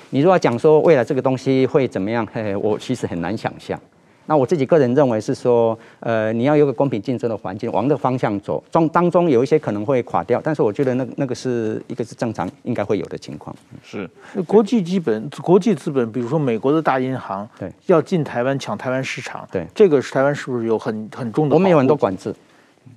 [0.09, 3.79] 你如果讲说未来这个东西会怎么样，嘿嘿，我其实很难想象。
[4.25, 13.53] 那我自己个人认为是说，呃，你要有个公平竞争的环境，往这个方向走，中当中有一些可能会垮掉，但是我觉得那那个是一个是正常应该会有的情况。
[13.83, 14.09] 是，
[14.47, 21.55] 国际基本国际资本，比如说美国的大银行，对，要进台湾抢台湾市场，对，这个是台湾是不是有很很重的？
[21.55, 22.33] 我们有很多管制，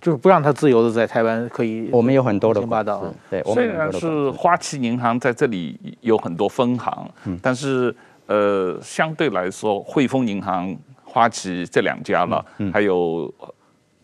[0.00, 1.88] 就是不让他自由的在台湾可以。
[1.90, 7.92] 我们有很多的霸道，对，虽然是花旗银行在这里有很多分行，嗯，但是
[8.26, 10.76] 呃，相对来说，汇丰银行。
[11.16, 13.32] 花旗这两家了，还有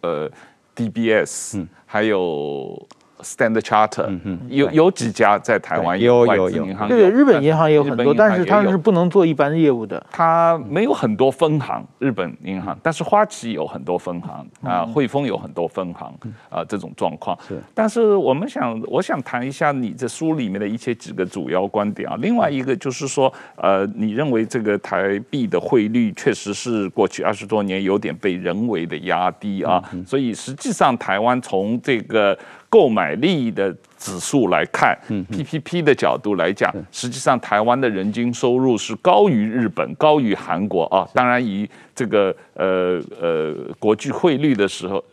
[0.00, 0.30] 呃
[0.74, 2.88] DBS，嗯、还有。
[3.22, 4.08] Standard Charter，
[4.48, 10.04] 有有几家在台湾有外资银行，对，日本银行也有很多，但是他们是不能做一般业务的。
[10.10, 16.12] 它没有很多分行，日本银行，但是花旗有很多分行啊，汇丰有很多分行
[16.48, 17.38] 啊，这种状况。
[17.46, 22.16] 是，但是我们想，我想谈一下你这书里面的一些几个主要观点啊。
[22.20, 32.36] 另外一个就是说，呃，你认为这个台币的汇率确实是过去二十多年有点被人为的压低啊，所以实际上台湾从这个。
[32.72, 41.06] 购买力的指数来看，PPP 的角度来讲，实际上台湾的人均收入是高于日本、高于韩国啊。
[41.12, 45.04] 当然，以这个呃呃国际汇率的时候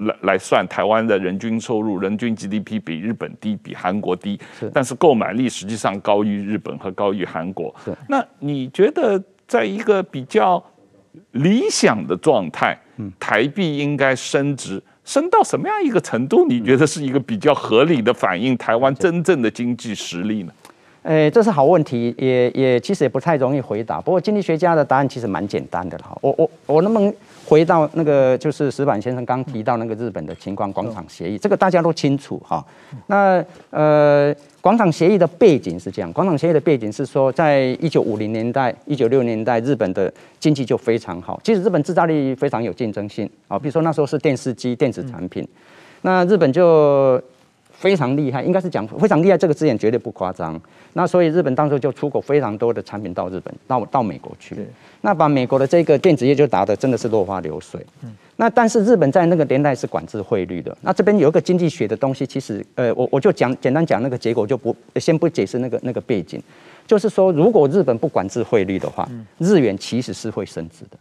[0.00, 4.36] 来来算，台湾的人均收入、人均 GDP 比日本低、比韩国低，
[4.74, 7.72] 但是购买力实际上高于日本和高于韩国。
[8.08, 10.60] 那你觉得，在一个比较
[11.30, 12.76] 理想的状态，
[13.20, 14.82] 台币应该升值？
[15.04, 16.46] 升到什么样一个程度？
[16.46, 20.52] 你觉得是一个比较合理的反映台湾真正的经济实力呢？
[21.02, 24.00] 诶，这是好问题，也也其实也不太容易回答。
[24.00, 26.18] 不过经济学家的答案其实蛮简单的了。
[26.20, 27.12] 我我我能不能
[27.52, 32.64] 回到那个就是石板先生刚提到那个日本的情况，广场协议，这个大家都清楚哈。
[33.08, 34.34] 那呃。
[34.62, 41.40] 广场协议的背景是这样，广场协议的背景是说，在一九五零年代、一九六零年代，日本的经济就非常好。
[41.42, 45.44] 其实日本制造力非常有竞争性啊，比如说那时候是电视机、电子产品，
[46.02, 47.20] 那日本就
[47.82, 50.58] 非常厉害，应该是讲非常厉害，这个字眼绝对不夸张。
[50.92, 54.56] 那所以日本当时就出口非常多的产品到日本，到到美国去，
[55.00, 57.84] 那把美国的这个电子业就打得真的是落花流水。
[58.04, 60.76] 嗯那但是日本在那个年代是管制汇率的。
[60.80, 66.42] 那这边有一个经济学的东西，其实呃，我我就讲简单讲那个结果，就不先不解释那个那个背景，
[66.86, 70.96] 就是说如果日本不管制汇率的话，日元其实是会升值的。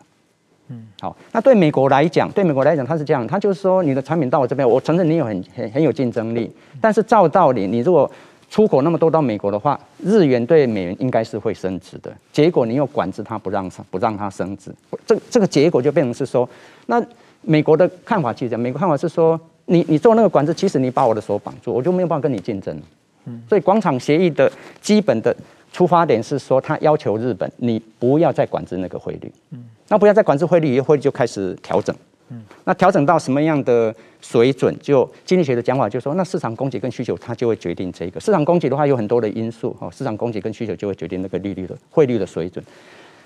[0.71, 8.09] 嗯，好，那对美国来讲，对美国来讲，它是这样，它就是说你的产品到我这边，我承认你有很很很有竞争力，但是照道理，你如果
[8.49, 12.11] 出口那么多到美国的话，日元对美元应该是会升值的。
[12.31, 14.73] 结果你又管制它，不让它不让它升值，
[15.05, 16.47] 这这个结果就变成是说，
[16.87, 17.03] 那。
[17.43, 22.79] 美国的看法其实这样，美国看法是说，你你做那个管制，其实你把我的手绑住，我就没有办法跟你竞争。
[23.25, 24.47] 嗯，所以广场协议的
[24.79, 25.35] 基本的
[25.73, 29.31] 出发点是说，他要求日本你不要再管制那个汇率。
[29.49, 31.93] 嗯，那不要再管制汇率，以后汇率就开始调整。
[32.29, 34.73] 嗯，那调整到什么样的水准？
[34.81, 38.19] 就经济学的讲法就是说，那市场供给跟需求它就会决定这个。
[38.19, 42.63] 市场供给的话有很多的因素哦，市场供给跟需求就会决定那个利率的汇率的水准。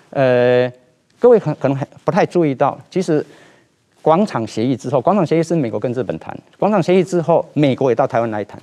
[0.09, 0.69] 呃，
[1.19, 3.25] 各位可可能还不太注意到，其实。
[4.01, 6.37] 广场协议之后，广场协议是美国跟日本谈。
[6.59, 8.61] 广场协议之后，美国也到台湾来谈。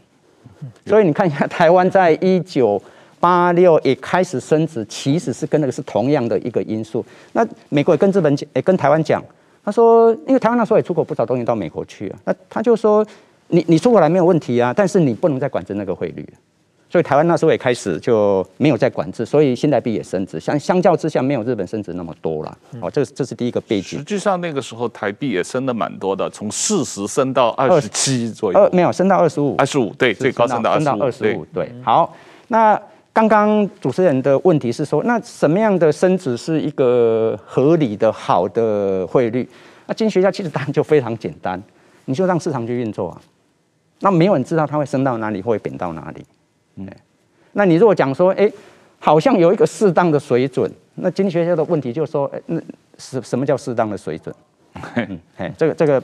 [0.86, 2.80] 所以你看一下， 台湾在一九
[3.22, 7.04] 八六也开始升值，其实是跟那个是同样的一个因素。
[7.32, 9.22] 那美国也跟日本讲，也跟台湾讲，
[9.64, 13.06] 他说，因为台湾那时候也出口不少东西到美国去啊，那他就说，
[13.46, 16.28] 你你出口来没有问题啊，但是你不能再管制那个汇率。
[16.90, 22.58] 所以台湾那时候也开始就没有再管制，所以新台币也升值，相相较之下没有日本升值那么多了。
[22.80, 23.98] 哦，这这是第一个背景。
[24.00, 28.58] 实际上那个时候台币也升的蛮多的，从四十升到二十七左右。
[28.58, 29.54] 二没有升到二十五。
[29.58, 31.46] 二十五对，最高升到二十五。
[31.54, 32.14] 对，好。
[32.48, 32.78] 那
[33.12, 39.46] 刚刚主持人的问题是说，那什么样的升值是一个合理的好的汇率？
[39.86, 41.62] 那经济学家其实答案就非常简单，
[42.06, 43.20] 你就让市场去运作啊。
[44.00, 46.24] 那没有人知道它会升到哪里，会贬到哪里。
[46.76, 46.88] 嗯，
[47.52, 48.52] 那你如果讲说，哎、欸，
[48.98, 52.60] 好像有一个适当的水准，那经济学家的问题就是说，哎、欸，那
[52.96, 54.34] 什什么叫适当的水准？
[54.94, 56.02] 哎、 嗯，这个这个，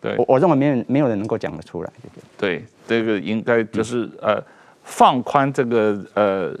[0.00, 1.90] 对，我我认为没有没有人能够讲得出来。
[2.36, 4.42] 对，这个应该就是呃，
[4.90, 6.52] 放宽这个呃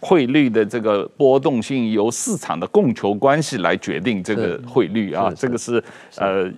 [0.00, 5.82] 汇率的这个波动性，由市场的供求关系来决定这个汇率啊，这个是
[6.16, 6.50] 呃。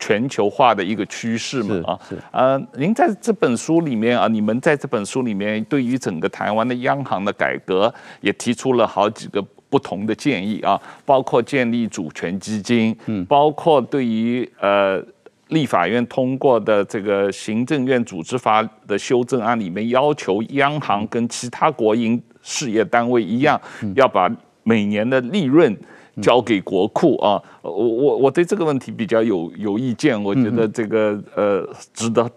[0.00, 1.98] 全球化的一个趋势嘛啊，
[2.30, 15.02] 呃，您在这本书里面啊，你们在这本书里面对于整个台湾的央行的改革也提出了好几个不同的建议啊，包括建立主权基金，嗯，包括对于呃
[15.48, 23.60] 立法院通过的这个行政院组织法的修正案里面，要求央行跟其他国营事业单位一样，
[23.94, 24.30] 要把
[24.62, 25.76] 每年的利润。
[26.20, 32.28] 交给国库啊，我我我对这个问题比较有有意见，我觉得这个呃值得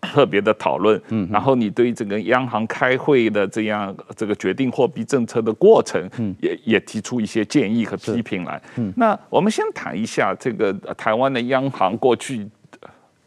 [0.00, 1.00] 特别的讨论。
[1.10, 6.04] 嗯，然后你对整个央行开会的这样这个决定货币政策的过程，
[6.40, 8.60] 也也提出一些建议和批评来。
[8.74, 12.44] 嗯，那我们先谈一下这个台湾的央行过去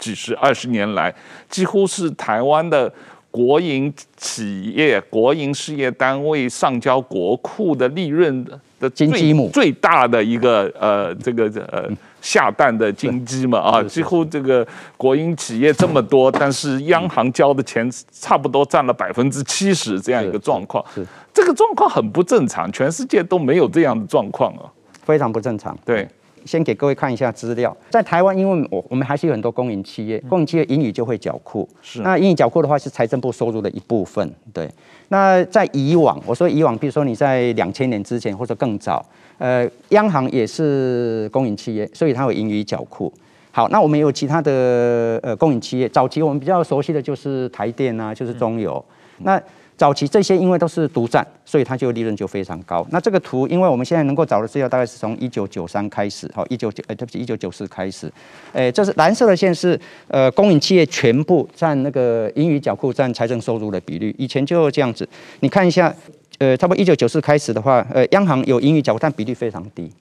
[0.02, 1.14] 几十二十年来，
[1.48, 2.92] 几乎是台湾的
[3.30, 8.46] 国营企业、国营事业单位上交国库的利润
[8.78, 11.88] 的金鸡母最大的一个呃这个呃
[12.20, 21.06] 下蛋的金鸡嘛啊，几乎这个国营企业这么多，但是央行交的钱差不多占了百分之七十这样一个状况，是。
[21.34, 24.68] 这个状况很不正常，全世界都没有这样的状况啊，
[25.06, 25.78] 非常不正常。
[25.86, 26.06] 对，
[26.46, 34.70] 先给各位看一下资料，在台湾，因为我我们还是有很多公营企业，公营企业盈余就会缴库，是那盈余缴库的话是财政部收入的一部分，对。
[35.10, 39.06] 那在以往，我说以往，比如说你在两千年之前或者更早，
[39.38, 43.12] 呃，央行也是公营企业，所以它有盈余缴库。
[43.52, 48.84] 好，那我们也有其他的呃公营企业，早期我们比较熟悉的就是台电啊，就是中油，
[49.18, 49.42] 嗯、那。
[49.82, 52.86] 早期这些因为都是独占，所以它就利润就非常高。
[52.92, 58.08] 那这个图，因为我们现在能够找的资料大概是从一九九三开始，好，一九九，呃，对不起，一九九四开始，
[58.54, 65.10] 诶，这是蓝色的线是呃公营企业全部占那个盈余缴库占财政收入的比率，以前就这样子。
[65.40, 65.92] 你看一下，
[66.38, 69.92] 呃，差不多一九九四开始的话，呃，央行有盈余缴库，但比例非常低。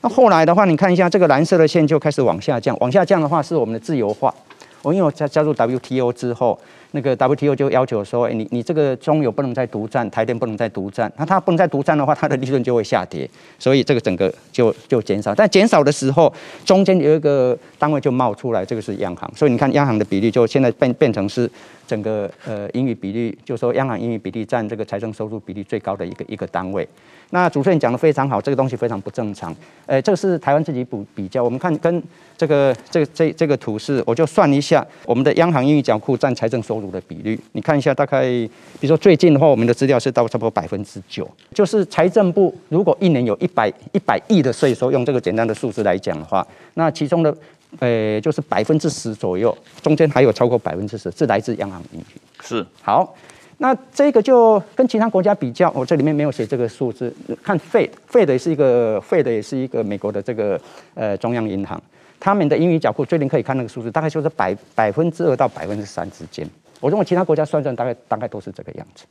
[0.00, 4.34] 那后来的话，你看一下这个蓝色的线就开始往下降，往下降的话是我们的自由化。
[4.80, 6.58] 我因为我加加入 WTO 之后。
[6.94, 13.28] 那个 WTO 就要求说，哎，你你这个中油不能再独占，台电不能再独占，那它不能再独占的话，它的利润就会下跌，
[13.58, 15.34] 所以这个整个就就减少。
[15.34, 16.32] 但减少的时候，
[16.64, 21.50] 中间有一个单位就冒出来，这个是央行，所以你看央行的比例就现在变变成是
[21.84, 26.88] 整个呃盈余比例，就说央行盈余比例占这个财政收入比例最高的一个一个单位。
[27.30, 29.52] 那主持人讲的非常好，这个东西非常不正常。
[29.86, 32.00] 呃，这个是台湾自己补比较，我们看跟
[32.36, 37.38] 这个这个这这个图示，我就算一下我们的央行盈余缴库占财政收入的比率。
[37.52, 41.28] 你看一下，大概比如说最近的话，我们的资料是到差不多百分之九。
[41.52, 47.36] 就是财政部如果一年有一百一百亿的税收，用这个简单的数字来讲的话，那其中的
[47.80, 52.20] 呃就是百分之十左右，中间还有超过百分之十是来自央行盈余。
[52.42, 53.14] 是好。
[53.58, 57.14] 那这个就跟其他国家比较，我这里面没有写这个数字。
[57.40, 60.60] 看 Fed，Fed 也是一个 Fed 也是一个美国的这个
[60.94, 61.80] 呃中央银行，
[62.18, 66.44] 他们的英语缴库最近可以看那个数字，大概就是百百分之二到百分之三之间。
[66.84, 69.06] 我认为其他国家算算大概大概都是这个样子。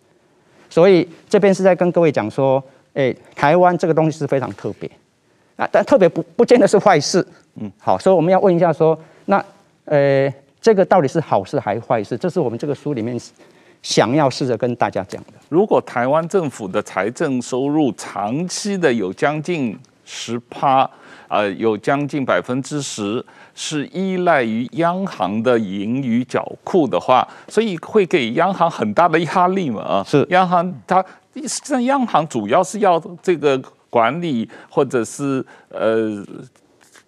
[0.70, 4.88] 所以这边是在跟各位讲说，哎，台湾这个东西是非常特别
[5.56, 7.26] 啊，但特别不不见得是坏事。
[7.56, 9.44] 嗯，好，所以我们要问一下说，那
[9.86, 10.32] 呃
[10.62, 12.16] 这个到底是好事还是坏事？
[12.16, 13.20] 这是我们这个书里面。
[13.84, 20.90] 想要试着跟大家讲的，如果台湾政府的财政收入长期的有将近十趴，
[21.28, 23.24] 呃，有将近百分之十
[23.56, 29.82] 是依赖于央行的盈余缴库的话，所以会给央行很大的压力嘛？
[29.82, 31.04] 啊，是央行它
[31.36, 36.24] 实际上央行主要是要这个管理或者是呃。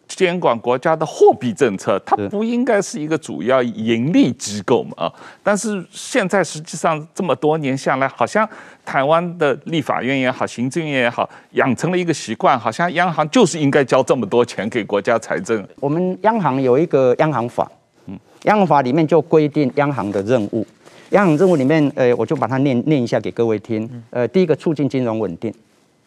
[0.07, 5.05] 监管国家的货币政策，它不应该是一个主要盈利机构嘛？
[5.05, 8.47] 啊，但是现在实际上这么多年下来，好像
[8.85, 15.67] 台湾的立法院也好，行政院也好，养成了一个习惯，好像央行就是应该交这么多钱给国家财政。
[15.79, 17.69] 我们央行有一个央行法，
[18.05, 20.65] 嗯，央行法里面就规定央行的任务，
[21.09, 23.89] 央行任务里面，呃，我就把它念念一下给各位听。
[24.11, 25.53] 呃，第一个促进金融稳定，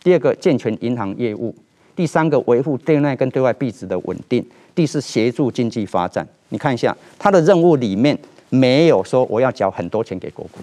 [0.02, 1.54] 第二个健全银行业务。
[1.98, 4.40] 第三个，维护对内跟对外币值的稳定；
[4.72, 6.24] 第四，协助经济发展。
[6.50, 8.16] 你看一下，他的任务里面
[8.50, 10.60] 没有说我要缴很多钱给国库，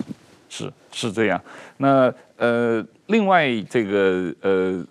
[0.48, 1.42] 是是这样。
[1.76, 4.82] 那呃，另外这个呃，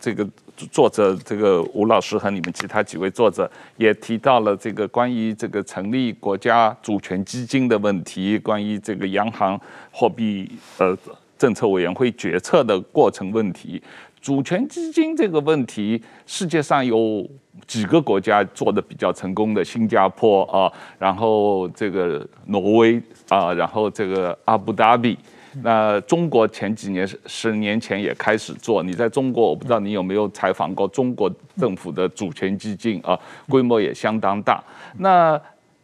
[0.00, 0.26] 这个
[0.72, 9.60] 作者这个吴老师和你们其他几位作者也提到了这个关于这个成立国家主权基金的问题，关于这个央行
[9.92, 10.96] 货币呃
[11.36, 13.82] 政策委员会决策的过程问题。
[14.24, 17.28] 主权基金这个问题，世界上有
[17.66, 19.62] 几个国家做的比较成功的？
[19.62, 22.98] 新加坡啊，然后这个挪威
[23.28, 25.18] 啊，然后这个阿布达比。
[25.62, 28.82] 那中国前几年十年前也开始做。
[28.82, 33.18] 你在中国，我不知道你有没有采访过中国政府的主权基金啊？
[33.46, 34.64] 规模也相当大。
[34.96, 35.36] 那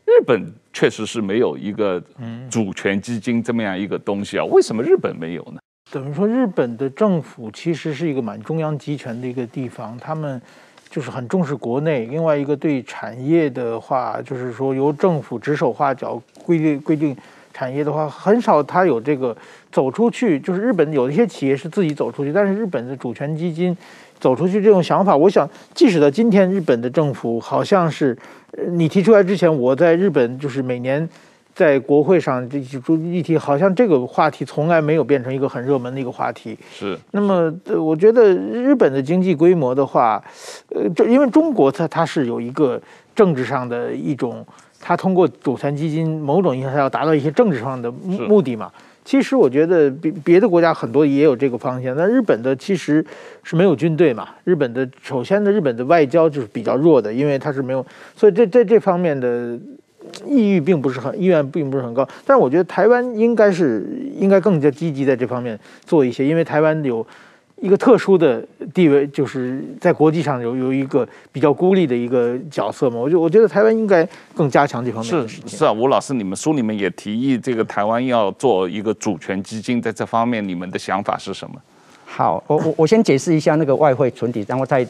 [0.06, 2.02] 日本确实是没有一个
[2.50, 4.44] 主权基金这么样一个东西啊？
[4.46, 5.60] 为什么日本没有呢？
[5.90, 10.40] 等于说，日本的政府其实是一个蛮中央集权的一个地方，他们
[10.88, 12.06] 就是很重视国内。
[12.06, 17.16] 另外一个对产业的话，就是说由政府指手画脚规定规定
[17.52, 19.36] 产业的话，很少他有这个
[19.72, 20.38] 走出去。
[20.38, 23.76] 就是日本有一些企业是自己走出去，但是日本的主权基金
[24.20, 28.16] 走出去这种想法，我想即使到今天，日本的政府好像是
[28.68, 31.08] 你提出来之前，我在日本就是每年。
[31.60, 32.58] 在国会上，这
[32.96, 36.58] 议题好像这个话题从来没有变成一个很热门的一个话题。
[36.72, 36.96] 是。
[37.10, 40.24] 那么，我觉得日本的经济规模的话，
[40.74, 42.80] 呃，这因为中国它它是有一个
[43.14, 44.42] 政治上的一种，
[44.80, 48.72] 它通过主权基金某种意义上要达到一些政治上的目的嘛。
[49.04, 53.04] 其实我觉得别别的国家很多也有这个方向，但日本的其实
[53.42, 54.28] 是没有军队嘛。
[54.44, 57.84] 日本的首先呢日本的外交就是比较弱的，因为它是没有，
[58.16, 59.58] 所以这在这方面的。
[60.26, 63.86] 意欲并不是很意愿并不是很高，但是我觉得台湾应该是
[64.18, 67.06] 应该更加积极在这方面做一些，因为台湾有
[67.60, 68.42] 一个特殊的
[68.72, 72.96] 地位，就是在国际上有有一个比较孤立的一个角色嘛。
[72.96, 75.48] 我就我觉得台湾应该更加强这方面的事情。
[75.48, 81.56] 是是啊，吴老师，你们书里面也提议这个台湾要做一个主权基金，在这方面你们的想法是什么？
[82.06, 84.86] 好，我我我先解释一下那个外汇存底，然后再。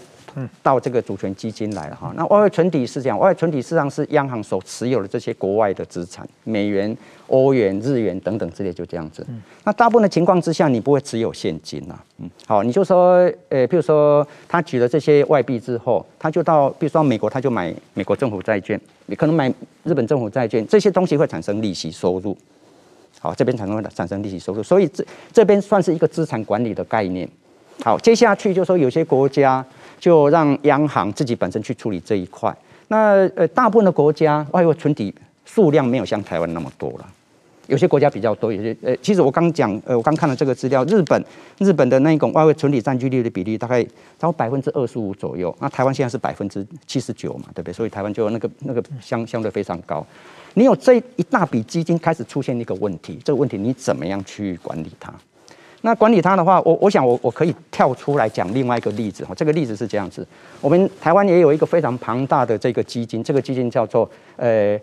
[0.63, 2.13] 到这个主权基金来了哈。
[2.17, 6.97] 那外汇存底是这样，外汇存底实际上是央行所持有的这些国外的资产，美元、
[7.29, 9.27] 欧元、日元等等之类，就这样子。
[9.65, 11.99] 那大部分的情况之下，你不会持有现金呐。
[12.19, 19.53] 嗯，好，你就说，呃，譬如说他举了这些外币之后，他就到，比如说美国，他就买美国政府债券，你可能买
[19.85, 22.37] 日本政府债券，这些东西会产生利息收入。
[23.19, 27.29] 好，这边产生产生利息收入，所以这这边算是一个资产管理的概念。
[27.83, 29.65] 好，接下去就说有些国家。
[30.01, 32.53] 就让央行自己本身去处理这一块。
[32.89, 37.07] 那呃，大部分的国家外汇存底数量没有像台湾那么多了，
[37.69, 41.25] 有些国家比较多，有些呃，其实我刚讲呃，我刚看了这个资料，日本
[41.59, 43.87] 日本的那种外汇存底占据率的比例大概
[44.19, 47.73] 超百分之二十五左右，那台湾现在是百分之七十九嘛，对不对？
[47.73, 50.05] 所以台湾就那个那个相相对非常高。
[50.55, 55.15] 你有这一大笔基金开始出现一个问题，这个问题你怎么样去管理它？
[55.83, 59.35] 那管理它的话，我我想我我可以跳出来讲另外一个例子哈。
[59.35, 60.27] 这个例子是这样子，
[60.61, 64.79] 我们台湾也有一个非常庞大的这个基金，这个基金叫做呃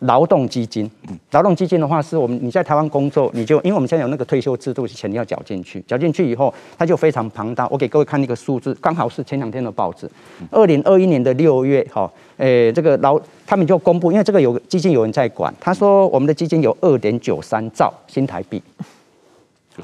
[0.00, 0.88] 劳动基金。
[1.32, 7.66] 劳动基金的话，是我们你在台湾工作，你就因为我们现在有那个退休制度，钱要缴进去，缴进去以后，它就非常庞大。
[7.68, 10.08] 我给各位看一个数字，刚好是前两天的报纸，
[10.52, 18.62] 二零二一年的六月哈，诶这个劳他们就公布，因为这个有基金有人在管，他说我们的基金有二点九三兆新台币。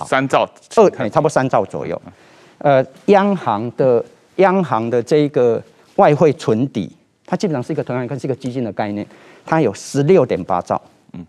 [0.05, 2.01] 三兆二，差不多三兆左右。
[2.59, 4.05] 呃，央行的
[4.37, 5.63] 央行的这个
[5.97, 6.91] 外汇存底，
[7.25, 9.07] 它基本上是一个同样看是一个基金的概念，
[9.45, 10.81] 它有十六点八兆。
[11.13, 11.27] 嗯，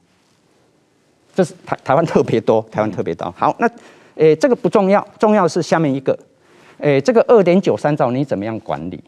[1.36, 3.34] 这是台台湾特别多，台湾特别多。
[3.38, 3.70] 好，那
[4.16, 6.18] 诶这个不重要，重要是下面一个，
[6.80, 9.04] 诶这个二点九三兆你怎么样管理？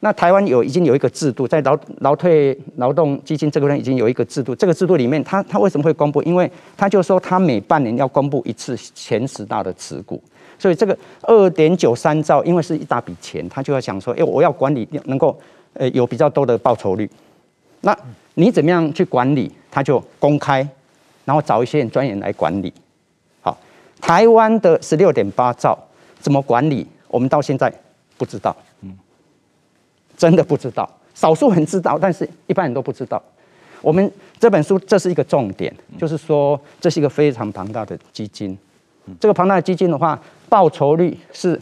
[0.00, 4.54] 那台湾有已经有一个制度，在劳劳退劳动基金这个呢，已经有一个制度。
[4.54, 6.22] 这个制度里面，他他为什么会公布？
[6.22, 10.22] 因为他就说他每半年要公布一次前十大的持股，
[10.56, 15.36] 所以这个二点九三兆，因为是一大笔钱，他就要想说，哎，我要管理能够
[15.72, 17.10] 呃有比较多的报酬率。
[17.80, 17.96] 那
[18.34, 19.50] 你怎么样去管理？
[19.68, 20.66] 他就公开，
[21.24, 22.72] 然后找一些人专员来管理。
[23.40, 23.58] 好，
[24.00, 25.76] 台湾的十六点八兆
[26.20, 26.86] 怎么管理？
[27.08, 27.72] 我们到现在
[28.16, 28.56] 不知道。
[30.18, 33.22] 真的不知道，少数人知道，但是一般人都不知道。
[33.80, 38.58] 我们这本书这是一个重点，就是说这是一个非常庞大的基金。
[39.20, 41.58] 这个庞大的基金的话，报酬率是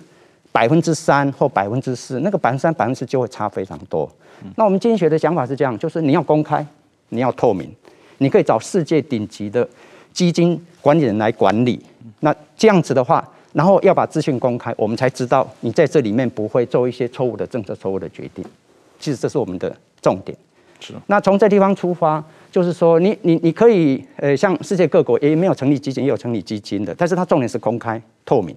[0.51, 4.11] 百分之三或百分之四，那个百分之三、百分之四就会差非常多。
[4.57, 6.67] 那我们经济学的想法是这样，就是你要公开，
[7.11, 7.71] 你要透明，
[8.19, 9.69] 你可以找世界顶级的
[10.13, 11.79] 基金管理人来管理。
[12.21, 13.27] 那这样子的话，
[13.57, 18.45] 然后要把资讯公开，我们才知道你在这里面不会做一些错误的政策、错误的决定。
[19.01, 20.37] 其实这是我们的重点。
[20.79, 20.93] 是。
[21.07, 28.55] 那从这地方出发，就是说你你你可以呃，像世界各国也没有成立基金，也有成立基金的，但是它重点是公开透明。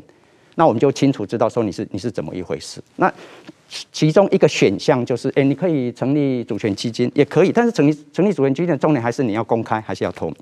[0.56, 2.84] 那我们就清楚知道说你是你是怎么一回事。
[2.98, 3.10] 那
[3.70, 10.36] 其中一个选项就是，哎，你可以成立主权基金，也可以，但是成立成立主权基金的重点还是你要公开，还是要透明。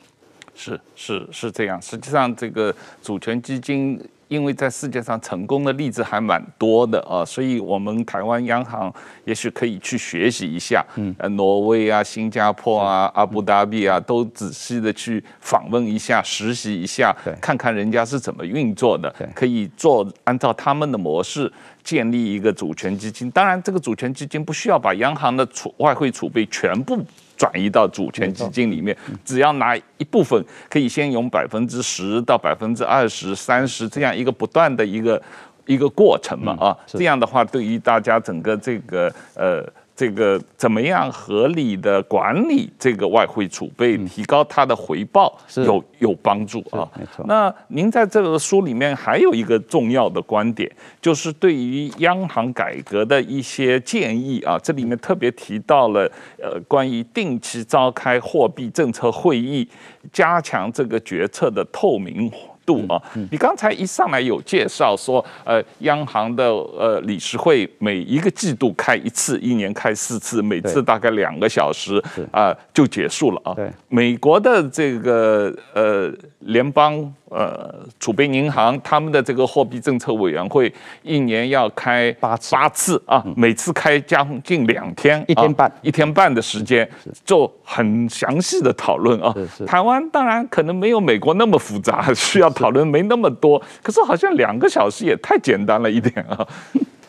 [0.56, 1.80] 是是是这样。
[1.80, 4.00] 实际上，这个主权基金。
[4.28, 8.94] 因为在世界上成功的例子还蛮多的啊，所以我们台湾央行
[9.26, 21.52] 也许可以去学习一下，嗯，挪威啊、新加坡啊、阿布达比啊，都仔细的去访问一下、实习一下，看看人家是怎么运作的，可以做按照他们的模式
[21.84, 23.32] 建立一个主权基金。
[23.32, 27.04] 当然，这个主权基金不需要把央行的储外汇储备全部。
[27.38, 35.22] 转移到主权基金里面，只要拿一部分，可以先用百分之十到百分之二十、三十这样一个不断的一个
[35.66, 39.64] 一个过程嘛啊，这样的话对于大家整个这个呃。
[39.98, 46.88] 这个怎么样合理的管理这个外汇储备，提高它的回报，有有帮助啊。
[46.96, 47.26] 没错。
[47.28, 50.72] 那您在这个书里面还有一个重要的观点，
[51.02, 54.60] 就是对于央行改革的一些建议啊。
[54.60, 56.08] 这里面特别提到了
[56.40, 59.68] 呃，关于定期召开货币政策会议，
[60.14, 62.32] 加强这个决策的透明
[62.68, 63.02] 度啊，
[63.32, 71.98] 你刚才一上来有介绍说，呃，央行的呃理事会每一个季度开一次，一年开四次，每次大概两个小时
[72.32, 73.56] 啊，呃，就结束了啊。
[73.88, 77.12] 美国的这个呃联邦。
[77.30, 80.74] 呃，储备银行他们的这个货币政策委员会
[81.04, 82.56] 一年要开八次。
[82.56, 85.72] 八次啊，每次开将近两天，一天半。
[85.82, 86.90] 一天半的时间，
[87.26, 89.34] 做很详细的讨论啊。
[89.66, 96.48] 台湾当然可能没有美国那么复杂，需要讨论没那么多，可是好像两个小时也太简单了一点啊。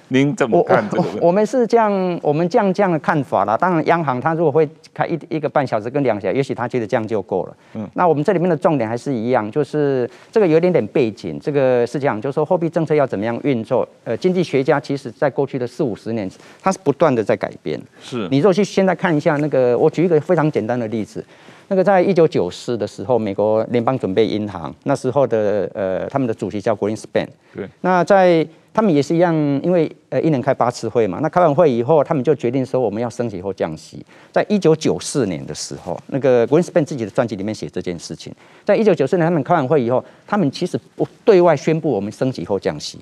[0.08, 1.04] 您怎么看这个？
[1.20, 3.56] 我们是这样，我们这样这样的看法啦。
[3.56, 7.56] 当然，央行它如果会开一一个半小时跟两个小时，也许他觉得这样就够了。
[7.74, 7.88] 嗯。
[7.94, 11.38] 那我们这里面的重点还是一样，就是这个有点点背景。
[11.40, 13.86] 这个是这样，就是说货币政策要怎么样运作？
[14.04, 16.30] 呃，经济学家其实在过去的四五十年，
[16.62, 17.80] 它是不断的在改变。
[18.00, 18.26] 是。
[18.30, 21.24] 你如果去现在看一下那个，我举一个非常简单的例子，
[21.68, 27.28] 那个在一九九四的时候，美国联邦准备银行那时候的呃，他们的主席叫 Greenspan。
[27.54, 27.68] 对。
[27.82, 34.04] 那在他们也是一样，因为呃一年开八次会嘛，那开完会以后，他们就决定说我们要升息或降息。
[34.32, 38.34] 在一九九四年的时候，那个 Greenspan 自己的传记里面写这件事情。
[38.64, 42.98] 在一九九四年他们开完会以后，他们其实不对外宣布我们升息或降息。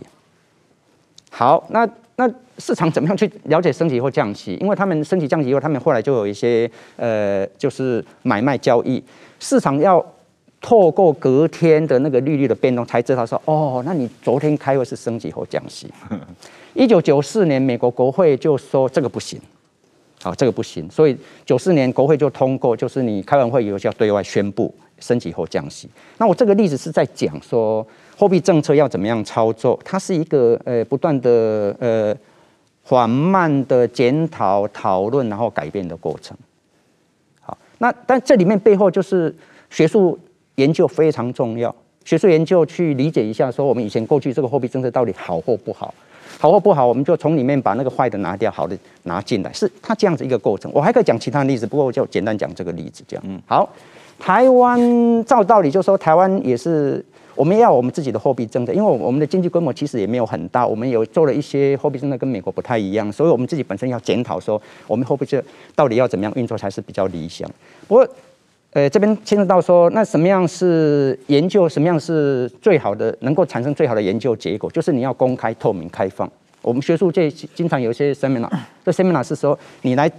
[1.31, 1.87] 好，那
[2.17, 4.57] 那市场怎么样去了解升级或降息？
[4.61, 9.03] 因为他们升级降息以后，他们后来就有一些呃就是买卖交易，
[9.39, 10.05] 市场要。
[10.59, 15.87] 透过隔天的那个利率的变动，才知道说哦，那你昨天开会是升级或降息。
[16.75, 19.39] 一九九四年，美国国会就说这个不行，
[20.23, 25.88] 好，这个不行，所以九四年国会就通过，就是你开完会以后就要对外宣布升级或降息。
[26.18, 27.86] 那我这个例子是在讲说
[28.16, 32.14] 货币政策要怎么样操作，它是一个呃不断的呃
[32.82, 36.36] 缓慢的检讨讨论，然后改变的过程。
[37.40, 39.34] 好，那但这里面背后就是
[39.70, 40.18] 学术。
[40.57, 45.92] 研究非常重要，学术研究去理解一下，说我们以前过去这个货币政策到底好或不好，
[46.38, 50.72] 好或不好，我们就从里面把那个坏的拿掉，好的拿进来，是它这样子一个过程。
[50.74, 53.24] 我还可以讲其他的例子，不过我就简单讲这个例子，这样。
[53.28, 53.68] 嗯，好，
[54.19, 57.05] 台湾照道理就说台湾也是
[57.35, 67.49] 我们要我们自己的货币政策，因为我们的经济规模其实也没有很大，我们有做了一些货币政策跟美国不太一样，所以我们自己本身要检讨说我们货币政策到底要怎么样运作才是比较理想。
[67.87, 68.09] 不过。
[68.73, 71.67] 呃，这边牵涉到说，那什么样是研究？
[71.67, 74.71] 什么样是最好的，能够产生最好的研究结果？
[74.71, 76.31] 就是你要公开、透明、开放。
[76.61, 78.51] 我们学术界经常有一些 seminar，
[78.85, 80.11] 这 seminar 是说你来，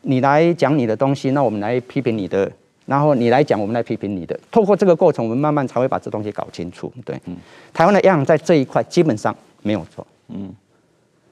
[0.00, 2.50] 你来讲你的东西，那我们来批评你的，
[2.86, 4.38] 然后你来讲，我们来批评你的。
[4.50, 6.92] 透过这个过程，我们慢慢才会把这东西搞清楚。
[7.04, 7.36] 对，嗯，
[7.74, 10.06] 台湾的央行在这一块基本上没有错。
[10.28, 10.54] 嗯，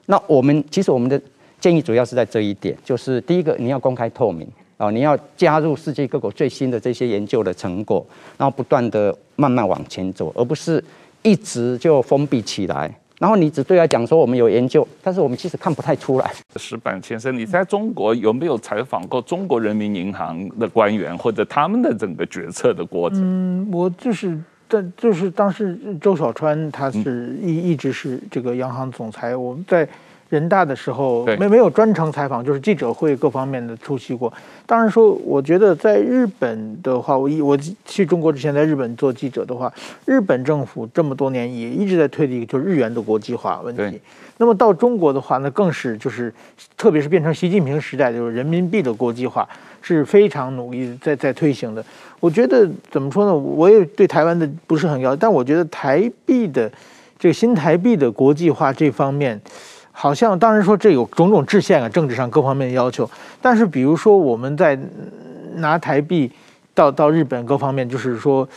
[0.05, 1.19] 那我们其实我们的
[1.59, 4.47] 建议主要是在这一点，就是第一个你要公开透明。
[4.77, 8.05] 哦，你要加入世界各国最新的这些研究的成果，
[8.37, 10.83] 然后不断的慢慢往前走，而不是
[11.21, 16.31] 一直就封闭起来，然后你只对外讲说我们有研究，但是我们其实看不太出来。
[16.55, 23.19] 石板先生，你在中国有没有采访过中国人民银行的官员或者他们的整个决策的过程？
[23.21, 24.37] 嗯，我就是
[24.67, 29.87] 在就是当时周小川他是一一直是这个央行总裁，我们在。
[30.29, 34.31] 人大的时候没没有专程采访，就是记者会各方面的出席过。
[34.65, 37.55] 当然说，我觉得在日本的话，我一我
[37.85, 39.71] 去中国之前在日本做记者的话，
[40.05, 44.01] 日本政府这么多年也一直在推的一个就是日元的国际化问题。
[44.37, 46.33] 那么到中国的话，那更是就是，
[46.75, 49.47] 特别是变成习近平时代，就是人民币的国际化
[49.81, 51.85] 是非常努力在在推行的。
[52.19, 53.33] 我觉得怎么说呢？
[53.33, 56.69] 我也对台湾的不是很了解，但我觉得台币的
[57.19, 59.39] 这个新台币的国际化这方面。
[59.97, 63.09] 好像当然说这有种种制限啊，政治上各方面的要求。
[63.41, 64.77] 但是比如说我们在
[65.55, 66.29] 拿台币
[66.73, 68.47] 到到日本各方面，就是说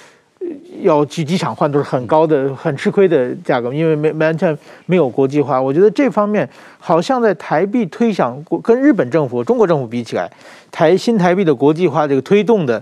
[0.82, 5.62] 要去机场换都是很高的、很吃亏的价格，因为没完全没有国际化。
[5.62, 6.49] 我觉得这方面
[6.79, 10.31] 好像在台币推想跟日本政府、中国政府比起来。
[10.70, 12.81] 台新台币的国际化这个推动的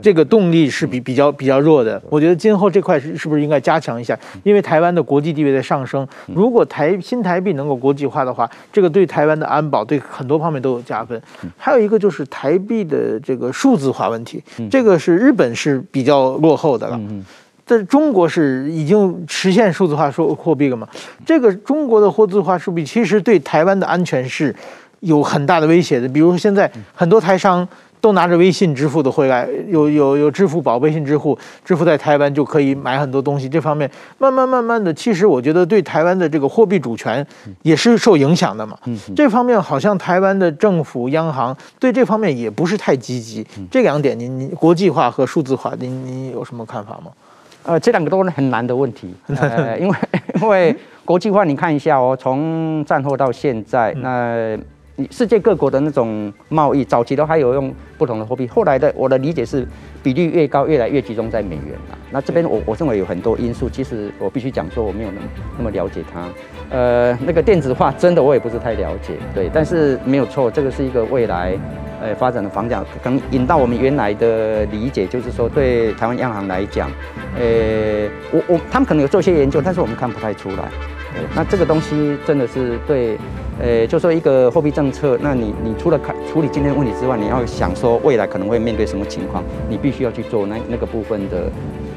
[0.00, 4.16] 这个动力是比比较比较弱的，我觉得今后这块是是不是应该加强一下？
[4.44, 11.20] 因为台湾的国际地位在上升，如果台新台币能够国际化的话，这个对台湾的安保对很多方面都有加分。
[11.56, 14.40] 还有一个就是台币的这个数字化问题，
[14.70, 17.00] 这个是日本是比较落后的了，
[17.78, 20.88] 在中国是已经实现数字化说货币了嘛？
[21.24, 24.54] 这个中国的货字化货币其实对台湾的安全是。
[25.00, 27.66] 有很大的威胁的，比如说现在很多台商
[28.02, 33.48] 都拿着微信支付的回来，有有有支付宝、微信支付支付在台湾就可以买很多东西。
[33.48, 37.26] 这方面慢慢慢慢的，其实我觉得对台湾的这个货币主权
[37.62, 38.76] 也是受影响的嘛。
[39.16, 43.42] 这方面好像台湾的政府央行对这方面也不是太积极。
[43.70, 47.10] 这两点，您您国际化和数字化，您您有什么看法吗？
[47.64, 49.96] 呃，这两个都是很难的问题， 呃，因为
[50.42, 54.58] 因为国际化，你看一下哦，从战后到现在，那。
[55.10, 59.66] 世界各国的那种贸易，早期都还有用不同的货币，后来的我的理解是
[60.02, 61.98] 比率越高，越来越集中在美元了。
[62.10, 65.26] 那这边我我认为有很多因素，其实我必须讲说我没有那么
[65.58, 66.24] 那么了解它。
[66.70, 71.56] 呃，那个电子化真的我也不是太了解，对，但是没有错，这个是一个未来
[72.02, 72.84] 呃发展的方向。
[73.02, 76.90] 可能引到我们原来的理解，就是说对台湾央行来讲，
[77.38, 80.70] 呃，我我他们可能有做一些研究，但是我们看不太出来。
[81.12, 83.16] 对，那这个东西真的是对。
[83.62, 91.52] 呃，就说一个货币政策，那你你除了看处理今天的问题之外，你要想说未来可能会面对什么情况，你必须要去做那那个部分的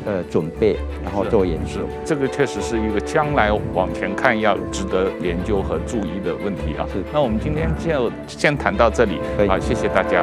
[0.05, 1.79] 呃准备，然后做研究。
[2.03, 6.85] 这个确实是一个将来往前看要值得研究和注意的问题啊。
[6.91, 10.21] 是，那我们今天就先谈到这里，好，谢谢大家。